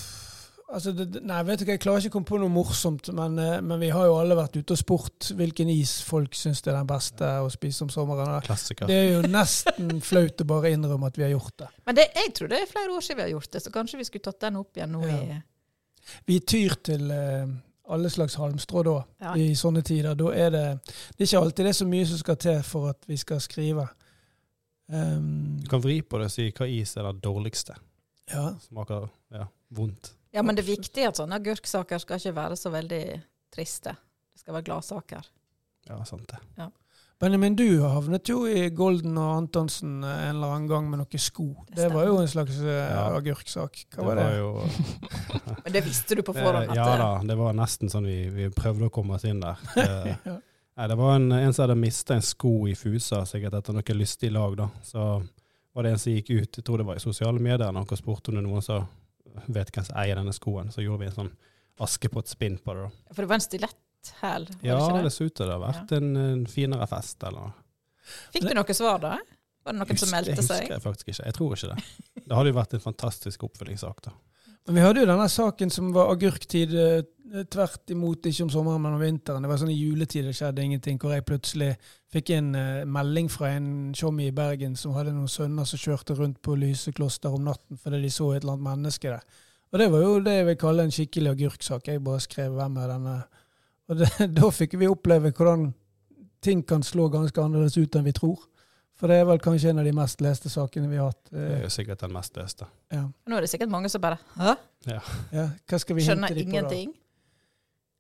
altså, 0.73 0.93
det, 0.97 1.21
nei, 1.23 1.41
vet 1.47 1.61
du 1.61 1.65
hva, 1.65 1.75
jeg 1.77 1.81
klarer 1.83 2.01
ikke 2.05 2.11
å 2.13 2.15
komme 2.17 2.29
på 2.31 2.39
noe 2.43 2.53
morsomt, 2.53 3.09
men, 3.17 3.39
eh, 3.43 3.61
men 3.63 3.81
vi 3.81 3.91
har 3.95 4.07
jo 4.09 4.17
alle 4.21 4.37
vært 4.39 4.57
ute 4.59 4.75
og 4.77 4.81
spurt 4.81 5.31
hvilken 5.39 5.69
is 5.73 5.97
folk 6.07 6.35
syns 6.35 6.63
det 6.63 6.73
er 6.73 6.79
den 6.81 6.89
beste 6.91 7.29
å 7.45 7.51
spise 7.53 7.85
om 7.87 7.91
sommeren. 7.93 8.33
Klassiker. 8.47 8.87
Det 8.91 8.97
er 8.97 9.13
jo 9.17 9.21
nesten 9.31 10.01
flaut 10.05 10.41
å 10.43 10.49
bare 10.49 10.73
innrømme 10.75 11.07
at 11.13 11.19
vi 11.21 11.27
har 11.27 11.35
gjort 11.35 11.57
det. 11.65 11.69
Men 11.87 11.99
det, 12.01 12.09
jeg 12.17 12.35
tror 12.39 12.49
det 12.53 12.63
er 12.63 12.73
flere 12.73 12.97
år 12.97 13.05
siden 13.07 13.21
vi 13.23 13.27
har 13.29 13.35
gjort 13.37 13.53
det, 13.53 13.63
så 13.67 13.75
kanskje 13.75 14.01
vi 14.03 14.09
skulle 14.09 14.27
tatt 14.29 14.41
den 14.49 14.59
opp 14.63 14.77
igjen 14.81 14.93
nå 14.97 15.05
Ja. 15.07 15.21
i 15.37 15.43
Vi 16.27 16.41
tyr 16.41 16.75
til 16.87 17.11
uh, 17.11 17.47
alle 17.91 18.11
slags 18.11 18.35
halmstrå 18.39 18.83
da, 18.87 18.97
Ja. 19.23 19.33
i 19.39 19.55
sånne 19.59 19.83
tider. 19.83 20.15
Da 20.15 20.33
er 20.35 20.51
det, 20.55 20.65
det 21.17 21.23
er 21.25 21.27
ikke 21.31 21.41
alltid 21.45 21.65
det 21.65 21.73
er 21.73 21.79
så 21.81 21.87
mye 21.91 22.07
som 22.07 22.19
skal 22.19 22.37
til 22.37 22.61
for 22.63 22.89
at 22.91 23.07
vi 23.11 23.17
skal 23.17 23.41
skrive. 23.43 23.89
Um, 24.89 25.59
Du 25.63 25.67
kan 25.71 25.83
vri 25.83 26.01
på 26.07 26.19
det 26.21 26.29
og 26.29 26.31
si 26.35 26.51
hva 26.55 26.69
is 26.71 26.93
er 26.97 27.09
det 27.11 27.23
dårligste. 27.25 27.75
ja. 28.31 28.53
Smaker 28.69 29.09
ja, 29.35 29.47
vondt. 29.75 30.13
Ja, 30.37 30.43
men 30.45 30.55
det 30.59 30.67
er 30.67 30.71
viktig 30.77 31.07
at 31.09 31.17
sånne 31.19 31.39
agurksaker 31.41 31.99
skal 32.03 32.21
ikke 32.21 32.35
være 32.37 32.57
så 32.61 32.71
veldig 32.75 33.03
triste. 33.55 33.95
Det 34.37 34.43
skal 34.45 34.59
være 34.59 34.67
gladsaker. 34.69 35.31
Ja, 35.89 36.03
sant 36.05 36.29
det. 36.29 36.67
Benjamin, 37.19 37.55
du 37.57 37.65
havnet 37.81 38.29
jo 38.29 38.43
i 38.45 38.67
Golden 38.77 39.17
og 39.17 39.31
Antonsen 39.39 40.03
en 40.05 40.35
eller 40.35 40.51
annen 40.53 40.67
gang 40.69 40.91
med 40.93 41.01
noen 41.01 41.23
sko. 41.23 41.47
Det 41.71 41.79
Det, 41.79 41.87
var 41.95 42.05
jo 42.11 42.19
en 42.21 42.29
slags 42.29 42.59
eh, 42.61 42.91
Ja. 42.93 43.07
agurksak. 43.17 43.87
Hva 43.95 44.05
var 44.11 44.21
det? 44.21 44.27
jo 44.37 44.51
Men 45.65 45.73
det 45.73 45.83
visste 45.87 46.19
du 46.19 46.21
på 46.27 46.35
forhånd. 46.37 46.67
Eh, 46.67 46.71
at 46.71 46.77
Ja 46.77 46.85
det- 46.91 46.99
da, 47.01 47.23
det 47.31 47.37
var 47.41 47.57
nesten 47.57 47.89
sånn 47.89 48.05
vi, 48.05 48.19
vi 48.29 48.51
prøvde 48.53 48.91
å 48.91 48.93
komme 48.93 49.17
oss 49.17 49.25
inn 49.25 49.41
der. 49.41 49.57
Eh, 49.77 50.13
Ja. 50.27 50.37
Nei, 50.77 50.89
det 50.93 50.97
var 51.01 51.15
en, 51.17 51.33
en 51.33 51.53
som 51.57 51.63
hadde 51.65 51.79
mista 51.81 52.13
en 52.15 52.21
sko 52.21 52.67
i 52.69 52.75
Fusa, 52.77 53.23
sikkert 53.25 53.55
etter 53.57 53.73
noe 53.73 53.95
lystig 53.97 54.29
lag, 54.31 54.53
da. 54.59 54.67
Så 54.85 55.01
var 55.73 55.83
det 55.87 55.93
en 55.95 55.99
som 55.99 56.13
gikk 56.13 56.29
ut, 56.37 56.59
jeg 56.61 56.65
tror 56.69 56.77
det 56.83 56.85
var 56.91 56.97
i 56.97 57.01
sosiale 57.01 57.41
medier, 57.41 57.73
noen 57.73 57.89
og 57.89 57.97
spurte 57.97 58.29
om 58.29 58.37
det 58.37 58.45
noen 58.45 58.61
som 58.63 58.85
vet 59.49 59.71
hvem 59.75 59.85
som 59.89 59.97
eier 60.01 60.17
denne 60.19 60.33
skoen. 60.37 60.73
Så 60.75 60.83
gjorde 60.85 61.05
vi 61.05 61.07
en 61.11 61.17
sånn 61.17 61.33
Askepott-spinn 61.79 62.59
på 62.65 62.73
det, 62.75 62.87
da. 62.87 63.13
For 63.13 63.23
det 63.27 63.29
var 63.29 63.37
en 63.37 63.45
stiletthæl, 63.45 64.47
Ja, 64.65 64.79
det 64.97 65.03
det 65.05 65.13
så 65.13 65.27
ut 65.29 65.35
til 65.37 65.47
det 65.51 65.53
har 65.59 65.61
vært 65.67 65.93
en, 65.99 66.13
en 66.17 66.47
finere 66.49 66.87
fest, 66.89 67.21
eller 67.29 67.53
Fikk 68.33 68.47
du 68.49 68.55
noe 68.57 68.77
svar 68.79 69.01
da? 69.03 69.17
Var 69.67 69.75
det 69.75 69.81
noen 69.83 69.89
som 69.89 69.97
Husker- 69.99 70.15
meldte 70.15 70.37
Det 70.39 70.45
seg? 70.47 70.61
husker 70.63 70.75
jeg 70.77 70.83
faktisk 70.87 71.09
ikke. 71.13 71.25
Jeg 71.27 71.35
tror 71.37 71.57
ikke 71.57 71.71
det. 71.75 71.85
Det 72.27 72.37
hadde 72.39 72.53
jo 72.53 72.57
vært 72.57 72.75
en 72.79 72.85
fantastisk 72.87 73.45
oppfølgingssak, 73.49 74.01
da. 74.07 74.13
Vi 74.67 74.83
hadde 74.83 75.05
jo 75.05 75.07
denne 75.07 75.29
saken 75.31 75.71
som 75.71 75.93
var 75.95 76.09
agurktid 76.11 76.73
eh, 76.75 77.45
tvert 77.53 77.93
imot, 77.95 78.27
ikke 78.27 78.47
om 78.47 78.51
sommeren, 78.51 78.83
men 78.83 78.97
om 78.97 79.03
vinteren. 79.03 79.45
Det 79.45 79.51
var 79.51 79.61
sånn 79.61 79.71
i 79.71 79.79
juletid 79.79 80.27
det 80.27 80.35
skjedde 80.35 80.65
ingenting, 80.65 80.99
hvor 80.99 81.15
jeg 81.15 81.27
plutselig 81.29 81.69
fikk 82.13 82.33
en 82.35 82.49
eh, 82.59 82.83
melding 82.83 83.31
fra 83.31 83.53
en 83.55 83.69
tjommi 83.95 84.27
i 84.27 84.35
Bergen 84.35 84.75
som 84.79 84.97
hadde 84.97 85.15
noen 85.15 85.31
sønner 85.31 85.69
som 85.71 85.79
kjørte 85.79 86.17
rundt 86.19 86.41
på 86.43 86.57
Lysekloster 86.59 87.35
om 87.35 87.47
natten 87.47 87.79
fordi 87.79 88.03
de 88.03 88.11
så 88.11 88.33
et 88.33 88.43
eller 88.43 88.57
annet 88.57 88.69
menneske 88.73 89.15
der. 89.15 89.43
Og 89.71 89.83
det 89.83 89.89
var 89.93 90.03
jo 90.03 90.19
det 90.27 90.35
jeg 90.35 90.49
vil 90.51 90.59
kalle 90.59 90.87
en 90.87 90.95
skikkelig 90.95 91.33
agurksak. 91.37 91.89
Jeg 91.91 92.03
bare 92.03 92.27
skrev 92.27 92.59
hvem 92.59 92.83
er 92.83 92.93
denne 92.95 93.17
Og 93.87 94.01
det, 94.01 94.11
da 94.39 94.51
fikk 94.51 94.75
vi 94.81 94.91
oppleve 94.91 95.31
hvordan 95.31 95.69
ting 96.43 96.67
kan 96.67 96.83
slå 96.83 97.07
ganske 97.11 97.39
annerledes 97.43 97.79
ut 97.79 97.95
enn 97.95 98.07
vi 98.07 98.15
tror. 98.19 98.43
For 98.97 99.13
det 99.13 99.19
er 99.21 99.27
vel 99.29 99.39
kanskje 99.45 99.71
en 99.75 99.81
av 99.83 99.85
de 99.85 99.93
mest 99.93 100.23
leste 100.25 100.49
sakene 100.53 100.89
vi 100.89 100.97
har 100.97 101.11
hatt. 101.11 101.27
Det 101.31 101.41
er 101.43 101.57
eh, 101.59 101.65
jo 101.67 101.73
sikkert 101.75 102.01
den 102.01 102.15
mest 102.17 102.37
leste. 102.39 102.69
Ja. 102.93 103.03
Nå 103.29 103.37
er 103.37 103.45
det 103.45 103.51
sikkert 103.53 103.73
mange 103.73 103.91
som 103.93 104.01
bare 104.01 104.17
Hæ? 104.39 104.55
ja. 104.89 105.01
Hva 105.69 105.81
skal 105.83 105.99
vi 105.99 106.07
Skjønner 106.07 106.33
hinte 106.33 106.39
de 106.39 106.45
på, 106.45 106.51
da? 106.51 106.57
ingenting. 106.57 106.95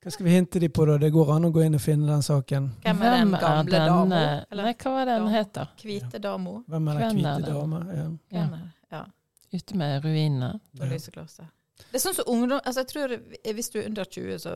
Hva 0.06 0.12
skal 0.14 0.26
vi 0.28 0.30
hinte 0.36 0.60
de 0.62 0.68
på, 0.70 0.84
da? 0.86 0.96
Det 1.02 1.10
går 1.12 1.32
an 1.34 1.48
å 1.48 1.50
gå 1.52 1.64
inn 1.66 1.74
og 1.76 1.82
finne 1.82 2.06
den 2.08 2.22
saken. 2.22 2.70
Hvem 2.84 3.00
er 3.02 3.16
den 3.18 3.32
gamle 3.42 3.80
dama? 3.90 4.20
Nei, 4.54 4.72
hva 4.78 4.92
var 4.94 5.08
det 5.10 5.16
den 5.18 5.28
het, 5.34 5.48
heter? 5.50 5.72
hvite 5.82 6.20
dama? 6.22 6.56
Hvem 6.70 6.88
er 6.92 7.00
den 7.02 7.18
hvite 7.20 7.50
dama? 7.50 7.80
Ja. 7.90 8.06
Ja. 8.38 8.46
Ja, 8.92 9.04
Ute 9.52 9.76
med 9.76 10.04
ruinene. 10.04 10.52
på 10.78 10.86
lyseklosset. 10.92 11.48
Det 11.90 11.98
er 11.98 12.04
sånn 12.06 12.14
som 12.16 12.28
ungdom 12.32 12.56
altså 12.64 12.80
jeg 12.86 12.88
tror 12.88 13.12
Hvis 13.58 13.68
du 13.68 13.74
er 13.82 13.88
under 13.90 14.04
20, 14.08 14.38
så, 14.40 14.52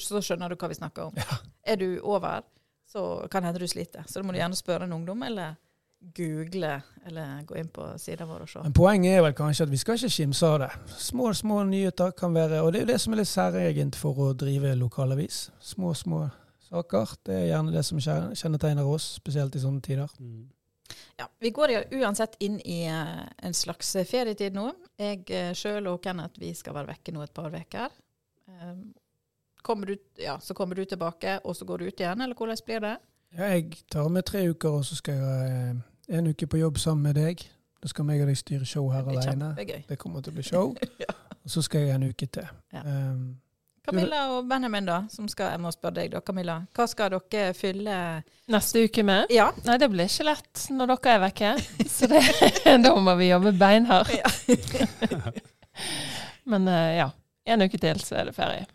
så 0.00 0.22
skjønner 0.24 0.48
du 0.48 0.56
hva 0.56 0.70
vi 0.70 0.78
snakker 0.78 1.10
om. 1.10 1.18
Er 1.66 1.76
du 1.76 1.98
over, 2.00 2.40
så 2.88 3.04
kan 3.30 3.44
hende 3.44 3.60
du 3.60 3.68
sliter. 3.68 4.06
Så 4.08 4.20
da 4.20 4.26
må 4.26 4.32
du 4.32 4.40
gjerne 4.40 4.56
spørre 4.56 4.88
en 4.88 4.96
ungdom, 4.96 5.22
eller 5.26 5.56
google 6.00 6.82
eller 7.06 7.42
gå 7.42 7.56
inn 7.58 7.68
på 7.68 7.86
sida 7.98 8.26
vår 8.26 8.44
og 8.44 8.50
se. 8.50 8.60
Men 8.62 8.74
poenget 8.76 9.16
er 9.16 9.24
vel 9.26 9.34
kanskje 9.36 9.66
at 9.66 9.72
vi 9.72 9.80
skal 9.80 9.98
ikke 9.98 10.12
skimse 10.14 10.46
av 10.46 10.58
det. 10.62 10.68
Små, 10.98 11.32
små 11.34 11.62
nyheter 11.66 12.12
kan 12.18 12.34
være 12.34 12.62
Og 12.62 12.72
det 12.72 12.80
er 12.80 12.86
jo 12.86 12.92
det 12.92 13.00
som 13.02 13.14
er 13.14 13.20
litt 13.22 13.30
særegent 13.30 13.98
for 13.98 14.20
å 14.22 14.28
drive 14.38 14.74
lokalavis. 14.78 15.48
Små, 15.60 15.94
små 15.98 16.28
saker. 16.68 17.16
Det 17.26 17.34
er 17.34 17.48
gjerne 17.50 17.74
det 17.74 17.82
som 17.88 18.00
kjennetegner 18.00 18.86
oss, 18.86 19.10
spesielt 19.18 19.56
i 19.56 19.64
sånne 19.64 19.82
tider. 19.82 20.14
Mm. 20.20 20.46
Ja, 21.18 21.26
Vi 21.42 21.50
går 21.50 21.74
uansett 21.98 22.36
inn 22.40 22.60
i 22.60 22.84
eh, 22.86 23.26
en 23.42 23.54
slags 23.54 23.90
ferietid 24.08 24.54
nå. 24.54 24.70
Jeg 25.00 25.24
uh, 25.32 25.50
sjøl 25.56 25.90
og 25.90 25.98
Kenneth 26.04 26.40
vi 26.40 26.52
skal 26.56 26.76
være 26.76 26.92
vekke 26.94 27.12
nå 27.12 27.24
et 27.24 27.34
par 27.34 27.52
uker. 27.52 27.98
Kommer 29.68 29.90
du, 29.92 29.96
ja, 30.16 30.38
så 30.40 30.54
kommer 30.56 30.78
du 30.80 30.84
tilbake, 30.88 31.34
og 31.44 31.56
så 31.56 31.66
går 31.68 31.82
du 31.82 31.90
ut 31.90 32.00
igjen, 32.00 32.22
eller 32.24 32.34
hvordan 32.38 32.60
blir 32.64 32.80
det? 32.86 32.94
Ja, 33.36 33.50
jeg 33.52 33.82
tar 33.92 34.08
med 34.08 34.24
tre 34.24 34.46
uker, 34.48 34.78
og 34.80 34.84
så 34.88 34.96
skal 34.96 35.18
jeg 35.20 35.48
eh, 35.52 36.16
en 36.18 36.30
uke 36.32 36.46
på 36.48 36.60
jobb 36.62 36.78
sammen 36.80 37.04
med 37.10 37.18
deg. 37.20 37.42
Da 37.82 37.90
skal 37.92 38.06
meg 38.08 38.22
og 38.24 38.30
deg 38.30 38.38
styre 38.40 38.64
show 38.66 38.88
her 38.90 39.04
Det 39.04 39.18
alene. 39.18 39.50
kjempegøy. 39.52 39.82
Det 39.90 39.98
kommer 40.00 40.24
til 40.24 40.32
å 40.32 40.38
bli 40.38 40.46
show. 40.48 40.72
Ja. 41.04 41.12
Og 41.44 41.52
så 41.52 41.62
skal 41.64 41.84
jeg 41.86 41.94
en 41.94 42.08
uke 42.10 42.26
til. 42.32 42.48
Ja. 42.74 42.80
Um, 42.84 43.36
Camilla 43.88 44.22
og 44.34 44.48
Benjamin, 44.50 44.84
da, 44.88 44.96
som 45.08 45.28
skal, 45.32 45.52
jeg 45.54 45.60
må 45.64 45.70
spørre 45.72 45.94
deg 46.00 46.10
da, 46.12 46.20
Camilla. 46.20 46.58
Hva 46.76 46.84
skal 46.90 47.14
dere 47.14 47.54
fylle 47.56 47.94
Neste 48.52 48.82
uke 48.84 49.04
med? 49.06 49.30
Ja. 49.32 49.46
Nei, 49.64 49.76
det 49.80 49.88
blir 49.92 50.10
ikke 50.10 50.26
lett 50.28 50.64
når 50.74 50.90
dere 50.92 51.14
er 51.14 51.22
vekke. 51.28 51.52
Så 51.88 52.08
det, 52.10 52.20
da 52.84 52.92
må 52.96 53.14
vi 53.20 53.30
jobbe 53.30 53.54
beinhardt. 53.56 54.12
Ja. 54.16 55.28
Men 56.52 56.68
eh, 56.68 56.98
ja, 56.98 57.08
en 57.48 57.64
uke 57.64 57.80
til 57.80 58.00
så 58.04 58.18
er 58.20 58.28
det 58.28 58.36
ferie. 58.36 58.66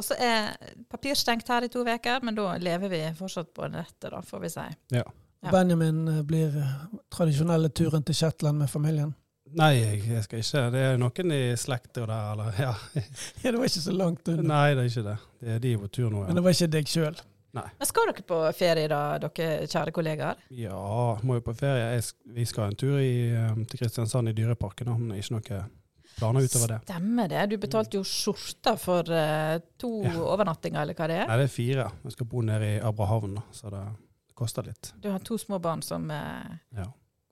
Og 0.00 0.04
så 0.06 0.16
er 0.16 0.54
papir 0.88 1.18
stengt 1.18 1.48
her 1.52 1.66
i 1.66 1.68
to 1.72 1.82
uker, 1.84 2.22
men 2.24 2.38
da 2.38 2.54
lever 2.56 2.88
vi 2.88 3.00
fortsatt 3.18 3.50
på 3.52 3.68
nettet, 3.68 4.08
da, 4.08 4.22
får 4.24 4.46
vi 4.46 4.52
si. 4.54 4.68
Ja. 4.96 5.04
Benjamin 5.50 6.06
eh, 6.08 6.22
blir 6.24 6.56
tradisjonelle 7.12 7.68
turen 7.68 8.04
til 8.04 8.16
Shetland 8.16 8.60
med 8.60 8.70
familien. 8.72 9.12
Nei, 9.58 9.72
jeg, 9.80 10.22
skal 10.24 10.44
ikke. 10.44 10.62
Det 10.70 10.82
er 10.86 11.00
noen 11.00 11.32
i 11.34 11.40
slekta 11.58 12.04
der, 12.06 12.30
eller 12.32 12.60
ja. 12.60 12.70
Ja, 13.42 13.50
det 13.50 13.56
var 13.58 13.66
ikke 13.66 13.82
så 13.82 13.94
langt 13.96 14.28
unna. 14.30 14.46
Nei, 14.46 14.76
det 14.78 14.84
er 14.84 14.92
ikke 14.92 15.06
det. 15.08 15.16
Det 15.40 15.56
er 15.56 15.62
de 15.64 15.74
på 15.82 15.90
tur 15.90 16.08
nå, 16.08 16.22
ja. 16.22 16.30
Men 16.30 16.38
det 16.38 16.44
var 16.46 16.56
ikke 16.56 16.70
deg 16.76 16.92
sjøl. 16.92 17.20
Men 17.50 17.88
skal 17.88 18.12
dere 18.12 18.24
på 18.30 18.38
ferie 18.54 18.90
da, 18.92 19.00
dere 19.18 19.66
kjære 19.66 19.94
kollegaer? 19.96 20.44
Ja, 20.54 20.78
må 21.26 21.40
jo 21.40 21.44
på 21.48 21.56
ferie. 21.58 21.88
Jeg, 21.96 22.06
vi 22.36 22.46
skal 22.46 22.70
en 22.70 22.78
tur 22.78 23.00
i, 23.02 23.32
eh, 23.34 23.52
til 23.72 23.82
Kristiansand 23.82 24.30
i 24.30 24.36
Dyreparken, 24.38 24.92
da, 24.92 24.96
men 25.00 25.18
ikke 25.18 25.36
noe 25.36 25.62
planer 26.20 26.46
utover 26.46 26.74
det. 26.74 26.78
Stemmer 26.86 27.28
det. 27.32 27.42
Du 27.50 27.56
betalte 27.64 27.98
jo 27.98 28.04
skjorta 28.06 28.76
for 28.78 29.08
uh, 29.10 29.56
to 29.80 29.90
Ja. 30.06 30.14
overnattinger, 30.36 30.82
eller 30.84 30.94
hva 30.94 31.08
det 31.10 31.18
er. 31.24 31.26
Nei, 31.32 31.40
det 31.42 31.48
er 31.50 31.54
fire. 31.56 31.88
Jeg 32.04 32.12
skal 32.18 32.30
bo 32.30 32.44
nede 32.46 32.70
i 32.76 32.80
Abrahavn, 32.84 33.40
så 33.56 33.72
det 33.74 33.82
koster 34.38 34.64
litt. 34.70 34.92
Du 35.02 35.10
har 35.12 35.18
to 35.24 35.36
små 35.40 35.58
barn 35.60 35.82
som 35.82 36.06
uh, 36.10 36.54
Ja. 36.76 36.86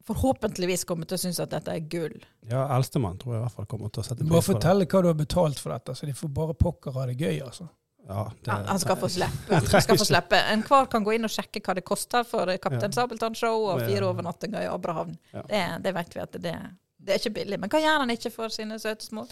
forhåpentligvis 0.08 0.84
kommer 0.88 1.06
til 1.08 1.18
å 1.18 1.20
synes 1.20 1.40
at 1.44 1.50
dette 1.52 1.72
er 1.74 1.80
gull. 1.92 2.14
Ja, 2.48 2.66
Eldstemann 2.76 3.18
tror 3.20 3.34
jeg 3.36 3.42
i 3.42 3.44
hvert 3.46 3.56
fall 3.58 3.66
kommer 3.68 3.90
til 3.92 4.02
å 4.02 4.06
sette 4.06 4.22
pris 4.22 4.28
på 4.28 4.30
det. 4.30 4.36
Bare 4.36 4.46
fortell 4.46 4.84
hva 4.86 5.02
du 5.04 5.08
har 5.10 5.18
betalt 5.18 5.58
for 5.60 5.74
dette, 5.74 5.94
så 5.98 6.06
de 6.08 6.14
får 6.16 6.32
bare 6.36 6.54
pokker 6.56 6.96
ha 6.96 7.06
det 7.10 7.18
gøy, 7.20 7.42
altså. 7.44 7.68
Ja, 8.08 8.22
det, 8.40 8.48
Han, 8.50 8.64
han 8.70 8.78
skal 8.80 8.96
få 8.96 9.08
slippe. 9.18 9.52
Han 9.52 9.66
skal 9.68 9.98
få 10.00 10.06
slippe. 10.08 10.38
Enhver 10.54 10.86
kan 10.88 11.04
gå 11.04 11.12
inn 11.18 11.28
og 11.28 11.32
sjekke 11.34 11.60
hva 11.60 11.74
det 11.76 11.84
koster 11.84 12.24
for 12.24 12.48
Kaptein 12.56 12.88
Ja. 12.88 13.02
Sabeltann-show 13.02 13.66
og 13.74 13.82
fire 13.84 14.06
overnattinger 14.08 14.64
i 14.64 14.70
Abrahavn. 14.72 15.12
Ja. 15.34 15.42
Det, 15.50 15.60
det 15.84 15.92
vet 15.98 16.14
vi 16.16 16.22
at 16.24 16.38
det, 16.40 16.54
det 17.08 17.14
er 17.16 17.22
ikke 17.22 17.34
billig. 17.40 17.58
Men 17.62 17.72
hva 17.72 17.80
gjør 17.82 18.02
han 18.04 18.12
ikke 18.14 18.30
for 18.34 18.52
sine 18.54 18.76
søte 18.82 19.06
små? 19.08 19.24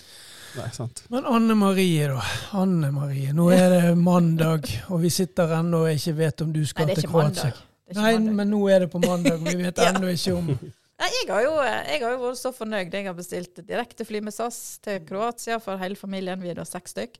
Nei, 0.57 0.69
sant. 0.73 1.03
Men 1.13 1.27
Anne 1.29 1.55
Marie, 1.61 2.07
da. 2.09 2.23
Anne 2.57 2.89
Marie. 2.95 3.33
Nå 3.37 3.51
er 3.53 3.69
det 3.75 3.95
mandag, 4.01 4.71
og 4.89 5.03
vi 5.03 5.11
sitter 5.13 5.53
ennå 5.59 5.85
og 5.85 5.93
ikke 5.93 6.15
vet 6.17 6.41
om 6.47 6.53
du 6.55 6.63
skal 6.67 6.89
er 6.91 6.97
til 6.99 7.11
Kroatia. 7.13 7.53
Nei, 7.95 8.15
mandag. 8.17 8.33
men 8.41 8.51
nå 8.51 8.63
er 8.73 8.81
det 8.87 8.91
på 8.91 8.99
mandag, 9.05 9.37
og 9.39 9.47
vi 9.47 9.59
vet 9.61 9.79
Ja. 9.85 9.93
ennå 9.93 10.09
ikke 10.17 10.35
om 10.41 10.49
Nei, 10.97 11.11
jeg, 11.13 11.27
har 11.29 11.43
jo, 11.45 11.51
jeg 11.61 12.01
har 12.01 12.15
jo 12.15 12.21
vært 12.23 12.39
så 12.41 12.51
fornøyd. 12.57 12.95
Jeg 12.97 13.05
har 13.05 13.15
bestilt 13.19 13.59
direktefly 13.69 14.23
med 14.25 14.33
SAS 14.33 14.79
til 14.81 15.03
Kroatia 15.05 15.59
for 15.61 15.77
hele 15.77 15.95
familien. 16.01 16.41
Vi 16.41 16.49
er 16.49 16.57
da 16.57 16.65
seks 16.65 16.95
stykk. 16.97 17.19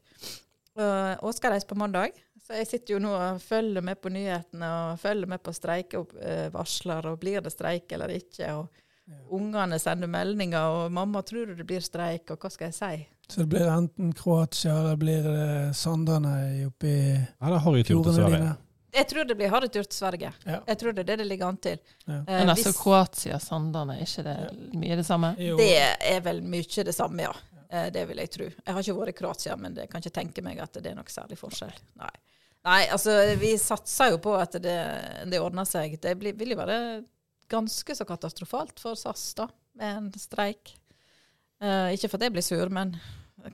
Og- 0.81 1.25
Og 1.29 1.35
skal 1.37 1.53
reise 1.53 1.69
på 1.69 1.77
mandag. 1.77 2.17
Så 2.47 2.55
jeg 2.57 2.67
sitter 2.71 2.95
jo 2.95 2.99
nå 3.05 3.11
og 3.13 3.43
følger 3.43 3.83
med 3.85 4.01
på 4.01 4.09
nyhetene 4.15 4.65
og 4.71 4.99
følger 5.03 5.27
med 5.29 5.43
på 5.45 5.53
streikevarsler. 5.53 7.07
Og 7.13 7.21
blir 7.21 7.41
det 7.45 7.53
streik 7.53 7.93
eller 7.93 8.09
ikke? 8.17 8.49
Og 8.55 8.69
ungene 9.31 9.79
sender 9.79 10.09
meldinger, 10.11 10.61
og 10.67 10.93
'mamma, 10.93 11.23
tror 11.23 11.47
du 11.47 11.55
det 11.55 11.67
blir 11.67 11.81
streik?' 11.81 12.31
Og 12.31 12.39
hva 12.39 12.51
skal 12.51 12.67
jeg 12.71 12.75
si? 12.75 13.09
Så 13.29 13.41
det 13.43 13.49
blir 13.49 13.67
enten 13.67 14.13
Kroatia 14.15 14.73
eller 14.79 14.97
blir 14.97 15.23
det 15.23 15.75
Sandane 15.77 16.67
oppi 16.67 16.93
Ja, 17.41 17.51
det 17.51 17.59
har 17.61 17.77
jeg 17.77 17.85
tur 17.87 18.03
til 18.03 18.13
fjordene 18.13 18.15
Sverige. 18.15 18.39
dine. 18.39 18.57
Jeg 18.97 19.09
tror 19.09 19.25
det 19.29 19.37
blir 19.37 19.49
harrytur 19.51 19.83
til 19.85 19.93
Sverige. 19.99 20.33
Ja. 20.47 20.61
Jeg 20.67 20.79
tror 20.79 20.93
det 20.95 20.99
er 21.01 21.05
det 21.11 21.19
det 21.19 21.27
ligger 21.27 21.47
an 21.49 21.57
til. 21.57 21.79
Ja. 22.07 22.15
Eh, 22.15 22.25
Men 22.27 22.49
altså 22.49 22.71
hvis- 22.73 22.81
Kroatia-Sandane, 22.81 23.97
er 23.99 24.01
ikke 24.07 24.23
det 24.25 24.75
mye 24.75 24.97
det 24.97 25.05
samme? 25.07 25.37
Jo. 25.39 25.57
Det 25.57 25.97
er 26.01 26.21
vel 26.21 26.41
mye 26.43 26.85
det 26.85 26.95
samme, 26.95 27.21
ja. 27.23 27.33
Eh, 27.71 27.91
Det 27.91 28.07
vil 28.09 28.17
jeg 28.17 28.31
tro. 28.31 28.45
Jeg 28.45 28.75
har 28.75 28.81
ikke 28.83 28.95
vært 28.97 29.09
i 29.09 29.13
Kroatia, 29.13 29.57
men 29.57 29.75
jeg 29.75 29.91
kan 29.91 30.01
ikke 30.01 30.13
tenke 30.15 30.43
meg 30.43 30.59
at 30.61 30.73
det 30.73 30.87
er 30.87 30.95
noe 30.95 31.05
særlig 31.05 31.37
forskjell. 31.37 31.73
Nei, 31.99 32.09
Nei 32.65 32.87
altså 32.87 33.37
vi 33.39 33.57
satser 33.59 34.11
jo 34.11 34.19
på 34.19 34.35
at 34.41 34.53
det, 34.53 35.31
det 35.31 35.41
ordner 35.41 35.65
seg. 35.67 36.01
Det 36.01 36.19
blir, 36.19 36.33
vil 36.33 36.49
jo 36.51 36.57
være 36.57 37.05
ganske 37.53 37.95
så 37.97 38.05
katastrofalt 38.09 38.81
for 38.83 38.99
SAS, 38.99 39.29
da, 39.39 39.47
med 39.79 39.97
en 39.97 40.09
streik. 40.19 40.75
Uh, 41.63 41.93
ikke 41.95 42.11
for 42.11 42.19
at 42.21 42.27
jeg 42.27 42.35
blir 42.37 42.45
sur, 42.45 42.69
men 42.73 42.97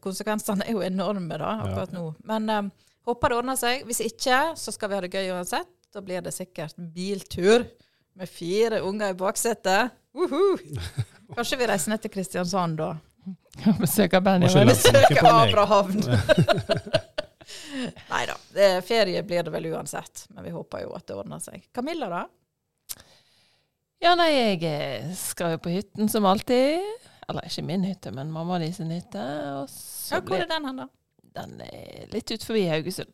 konsekvensene 0.03 0.65
er 0.67 0.73
jo 0.75 0.83
enorme 0.87 1.37
da, 1.39 1.53
akkurat 1.67 1.93
Ja. 1.93 1.99
nå. 1.99 2.07
Men 2.25 2.49
eh, 2.51 2.69
håper 3.05 3.29
det 3.33 3.37
ordner 3.37 3.59
seg. 3.61 3.83
Hvis 3.87 4.01
ikke, 4.01 4.39
så 4.57 4.73
skal 4.73 4.89
vi 4.89 4.97
ha 4.97 5.01
det 5.05 5.11
gøy 5.13 5.29
uansett. 5.35 5.69
Da 5.93 6.01
blir 6.01 6.23
det 6.25 6.33
sikkert 6.33 6.79
biltur 6.95 7.67
med 8.17 8.31
fire 8.31 8.79
unger 8.87 9.13
i 9.13 9.19
baksetet. 9.19 9.93
Uhu. 10.17 10.57
Kanskje 11.37 11.59
vi 11.61 11.69
reiser 11.69 11.93
ned 11.93 12.01
til 12.05 12.15
Kristiansand 12.15 12.79
da. 12.81 12.95
Ikke 14.07 14.23
Benjamin. 14.25 14.71
Besøke. 14.73 15.21
Abrahavn. 15.29 16.01
Nei 18.13 18.23
da. 18.29 18.37
Ferie 18.87 19.23
blir 19.27 19.45
det 19.47 19.53
vel 19.55 19.69
uansett. 19.75 20.27
Men 20.33 20.47
vi 20.47 20.53
håper 20.55 20.85
jo 20.87 20.95
at 20.97 21.07
det 21.09 21.17
ordner 21.19 21.43
seg. 21.43 21.65
Camilla, 21.75 22.09
da? 22.13 22.23
Ja, 24.03 24.15
nei, 24.19 24.31
jeg 24.35 24.63
eh, 24.67 25.11
skal 25.15 25.55
jo 25.55 25.61
på 25.63 25.71
hytten 25.77 26.09
som 26.11 26.25
alltid. 26.27 26.83
Eller 27.31 27.47
ikke 27.47 27.63
min 27.67 27.85
hytte, 27.87 28.11
men 28.15 28.33
mamma 28.35 28.59
di 28.59 28.73
sin 28.75 28.91
hytte. 28.91 29.23
Og 29.61 29.69
så 29.71 30.19
Ja, 30.19 30.21
hvor 30.27 30.43
er 30.43 30.49
den 30.51 30.67
hen, 30.67 30.81
da? 30.83 30.89
den 31.33 31.61
er 31.65 32.09
litt 32.13 32.29
ut 32.35 32.43
forbi 32.45 32.65
Haugesund. 32.69 33.13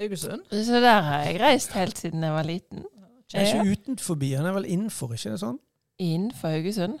Haugesund? 0.00 0.46
Så 0.52 0.78
der 0.80 1.02
har 1.04 1.24
jeg 1.26 1.40
reist 1.42 1.74
helt 1.76 1.98
siden 1.98 2.22
jeg 2.24 2.32
var 2.32 2.46
liten. 2.48 2.84
Den 3.32 3.42
er 3.42 3.50
ikke 3.50 3.74
utenfor, 3.74 4.14
den 4.22 4.46
er 4.46 4.54
vel 4.54 4.68
innenfor, 4.70 5.12
ikke 5.16 5.34
det 5.34 5.40
sånn? 5.42 5.58
Innenfor 5.98 6.54
Haugesund. 6.54 6.98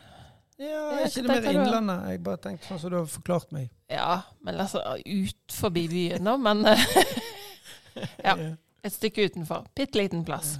Ja, 0.58 0.82
er 0.96 1.06
ikke 1.06 1.22
det 1.22 1.28
mer? 1.30 1.48
Innlandet? 1.52 2.04
Jeg 2.10 2.22
bare 2.24 2.40
tenkte 2.42 2.68
sånn 2.70 2.80
som 2.80 2.92
du 2.92 2.96
har 2.98 3.08
forklart 3.12 3.50
meg. 3.52 3.70
Ja, 3.92 4.22
men 4.44 4.58
altså 4.60 4.80
ut 5.06 5.52
forbi 5.52 5.86
byen 5.92 6.24
nå, 6.26 6.36
men 6.42 6.64
eh, 6.72 6.84
Ja. 8.26 8.34
et 8.82 8.92
stykke 8.92 9.28
utenfor. 9.30 9.68
Bitte 9.76 10.00
liten 10.00 10.24
plass. 10.26 10.56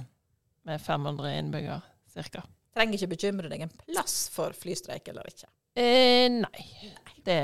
Med 0.67 0.81
500 0.81 1.33
innbyggere, 1.41 1.81
cirka. 2.17 2.43
Trenger 2.75 2.99
ikke 2.99 3.13
bekymre 3.15 3.51
deg 3.51 3.65
en 3.65 3.73
plass 3.85 4.27
for 4.33 4.55
flystreik 4.57 5.07
eller 5.13 5.29
ikke. 5.29 5.49
Eh, 5.77 6.27
nei. 6.33 6.93
Det, 7.27 7.41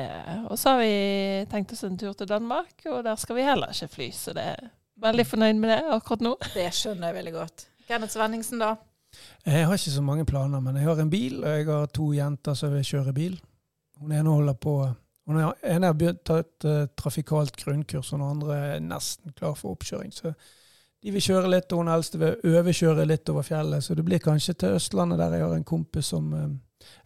og 0.47 0.55
så 0.55 0.73
har 0.73 0.79
vi 0.79 1.45
tenkt 1.51 1.73
oss 1.75 1.83
en 1.83 1.97
tur 1.99 2.13
til 2.15 2.29
Danmark, 2.29 2.71
og 2.87 3.01
der 3.03 3.17
skal 3.19 3.35
vi 3.35 3.43
heller 3.43 3.73
ikke 3.73 3.91
fly. 3.91 4.07
Så 4.15 4.31
det 4.37 4.45
er 4.53 4.71
veldig 5.03 5.25
fornøyd 5.27 5.59
med 5.59 5.73
det 5.73 5.81
akkurat 5.91 6.23
nå. 6.23 6.33
Det 6.53 6.69
skjønner 6.71 7.09
jeg 7.09 7.17
veldig 7.17 7.33
godt. 7.35 7.65
Kenneth 7.89 8.15
Svenningsen, 8.15 8.63
da? 8.63 8.77
Jeg 9.45 9.67
har 9.67 9.75
ikke 9.75 9.93
så 9.97 10.01
mange 10.05 10.25
planer, 10.25 10.63
men 10.63 10.79
jeg 10.79 10.87
har 10.87 11.01
en 11.03 11.11
bil, 11.11 11.41
og 11.43 11.49
jeg 11.51 11.67
har 11.67 11.91
to 11.93 12.09
jenter 12.15 12.55
som 12.57 12.71
vil 12.73 12.87
kjøre 12.87 13.13
bil. 13.15 13.35
Hun 13.99 14.15
ene 14.15 14.29
holder 14.29 14.59
på 14.59 14.75
Hun 15.23 15.37
ene 15.39 15.87
har 15.87 15.93
begynt 15.95 16.19
å 16.19 16.25
ta 16.27 16.37
et 16.41 16.65
uh, 16.67 16.87
trafikalt 16.99 17.55
grunnkurs, 17.55 18.09
og 18.11 18.19
den 18.19 18.25
andre 18.27 18.55
er 18.73 18.81
nesten 18.83 19.31
klar 19.37 19.53
for 19.55 19.71
oppkjøring. 19.71 20.09
Så 20.11 20.33
de 21.03 21.11
vil 21.11 21.21
kjøre 21.25 21.49
litt, 21.51 21.71
og 21.75 21.81
hun 21.83 21.91
eldste 21.91 22.19
vil 22.21 22.53
overkjøre 22.55 23.03
litt 23.09 23.29
over 23.33 23.43
fjellet. 23.43 23.83
Så 23.83 23.95
det 23.97 24.05
blir 24.07 24.21
kanskje 24.23 24.53
til 24.55 24.77
Østlandet, 24.77 25.19
der 25.19 25.35
jeg 25.35 25.43
har 25.43 25.55
en 25.57 25.65
kompis 25.67 26.13
som 26.13 26.29
eh, 26.37 26.47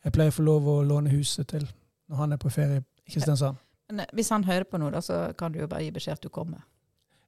jeg 0.05 0.13
pleier 0.13 0.33
å 0.33 0.37
få 0.37 0.45
lov 0.45 0.67
å 0.69 0.75
låne 0.85 1.09
huset 1.13 1.47
til 1.49 1.65
når 2.07 2.21
han 2.21 2.35
er 2.37 2.41
på 2.41 2.51
ferie 2.53 2.83
i 2.83 3.11
Kristiansand. 3.11 3.57
Men 3.89 4.03
eh, 4.05 4.11
hvis 4.13 4.29
han 4.29 4.45
hører 4.45 4.67
på 4.69 4.77
nå, 4.81 4.91
da, 4.93 5.01
så 5.01 5.23
kan 5.39 5.51
du 5.53 5.59
jo 5.63 5.67
bare 5.71 5.87
gi 5.87 5.93
beskjed 5.95 6.19
at 6.19 6.27
du 6.27 6.29
kommer. 6.29 6.61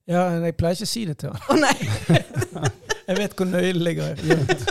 Ja, 0.08 0.28
men 0.30 0.46
jeg 0.46 0.56
pleier 0.58 0.78
ikke 0.78 0.88
å 0.88 0.92
si 0.94 1.04
det 1.10 1.18
til 1.20 1.34
han. 1.34 1.42
Å 1.50 1.58
nei! 1.60 2.70
Jeg 3.10 3.18
vet 3.18 3.32
hvor 3.34 3.48
nøkkelen 3.50 3.82
ligger. 3.82 4.20
gjemt. 4.22 4.68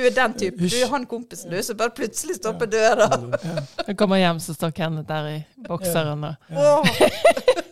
Du 0.00 0.04
er 0.06 0.14
den 0.16 0.32
typen. 0.38 0.68
Du 0.70 0.76
er 0.78 0.88
han 0.88 1.02
kompisen 1.04 1.50
du 1.52 1.58
som 1.66 1.76
bare 1.76 1.92
plutselig 1.92 2.38
stopper 2.38 2.70
døra. 2.70 3.08
Ja. 3.10 3.56
Når 3.82 3.88
jeg 3.90 3.96
kommer 4.00 4.16
hjem, 4.16 4.38
så 4.40 4.54
står 4.56 4.70
Kenneth 4.78 5.08
der 5.10 5.26
i 5.28 5.34
bokseren. 5.66 6.24
og 6.24 6.34
Åh. 6.56 7.66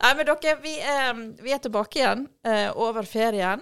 Nei, 0.00 0.14
men 0.16 0.28
dere, 0.30 0.54
vi 0.62 0.78
er, 0.80 1.18
vi 1.44 1.52
er 1.52 1.60
tilbake 1.60 2.00
igjen 2.00 2.24
eh, 2.46 2.70
over 2.72 3.04
ferien. 3.08 3.60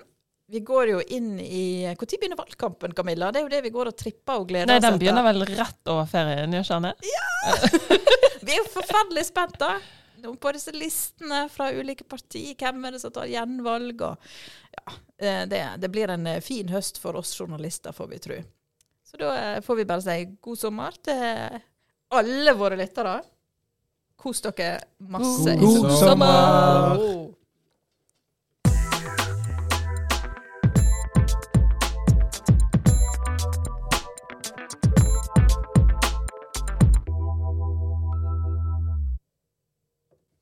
Vi 0.49 0.63
går 0.65 0.89
jo 0.89 1.01
inn 1.13 1.35
i 1.41 1.85
Når 1.93 2.09
begynner 2.09 2.39
valgkampen, 2.39 2.95
Camilla? 2.97 3.29
Det 3.33 3.43
er 3.43 3.45
jo 3.45 3.51
det 3.53 3.61
vi 3.67 3.73
går 3.75 3.91
og 3.91 3.97
tripper 3.99 4.41
og 4.41 4.47
gleder 4.49 4.71
Nei, 4.71 4.79
oss 4.79 4.87
den 4.87 5.01
begynner 5.03 5.27
vel 5.27 5.45
rett 5.45 5.91
over 5.93 6.07
ferien, 6.09 6.55
gjør 6.57 6.65
ikke 6.65 6.79
den 6.79 6.87
det? 6.89 8.07
Vi 8.49 8.55
er 8.55 8.63
jo 8.63 8.69
forferdelig 8.73 9.27
spent 9.29 9.59
da. 9.61 9.75
På 10.41 10.53
disse 10.55 10.73
listene 10.73 11.43
fra 11.53 11.69
ulike 11.77 12.07
partier, 12.09 12.55
hvem 12.57 12.87
er 12.89 12.97
det 12.97 13.03
som 13.03 13.13
tar 13.13 13.29
gjenvalg? 13.29 14.01
Og, 14.09 14.31
ja, 14.79 14.95
eh, 15.21 15.43
det, 15.51 15.61
det 15.85 15.91
blir 15.93 16.15
en 16.15 16.25
eh, 16.33 16.41
fin 16.43 16.73
høst 16.73 16.97
for 17.03 17.19
oss 17.21 17.35
journalister, 17.37 17.93
får 17.93 18.09
vi 18.15 18.23
tro. 18.25 18.39
Så 19.05 19.21
da 19.21 19.35
eh, 19.37 19.61
får 19.65 19.83
vi 19.83 19.87
bare 19.91 20.07
si 20.07 20.17
god 20.49 20.63
sommer 20.65 20.97
til 21.05 21.61
alle 22.17 22.57
våre 22.57 22.81
lyttere. 22.81 23.19
Kos 24.19 24.41
dere 24.43 24.81
masse. 24.99 25.55
God 25.57 25.83
God 25.83 25.99
sommer! 25.99 26.99
Oh. 26.99 27.38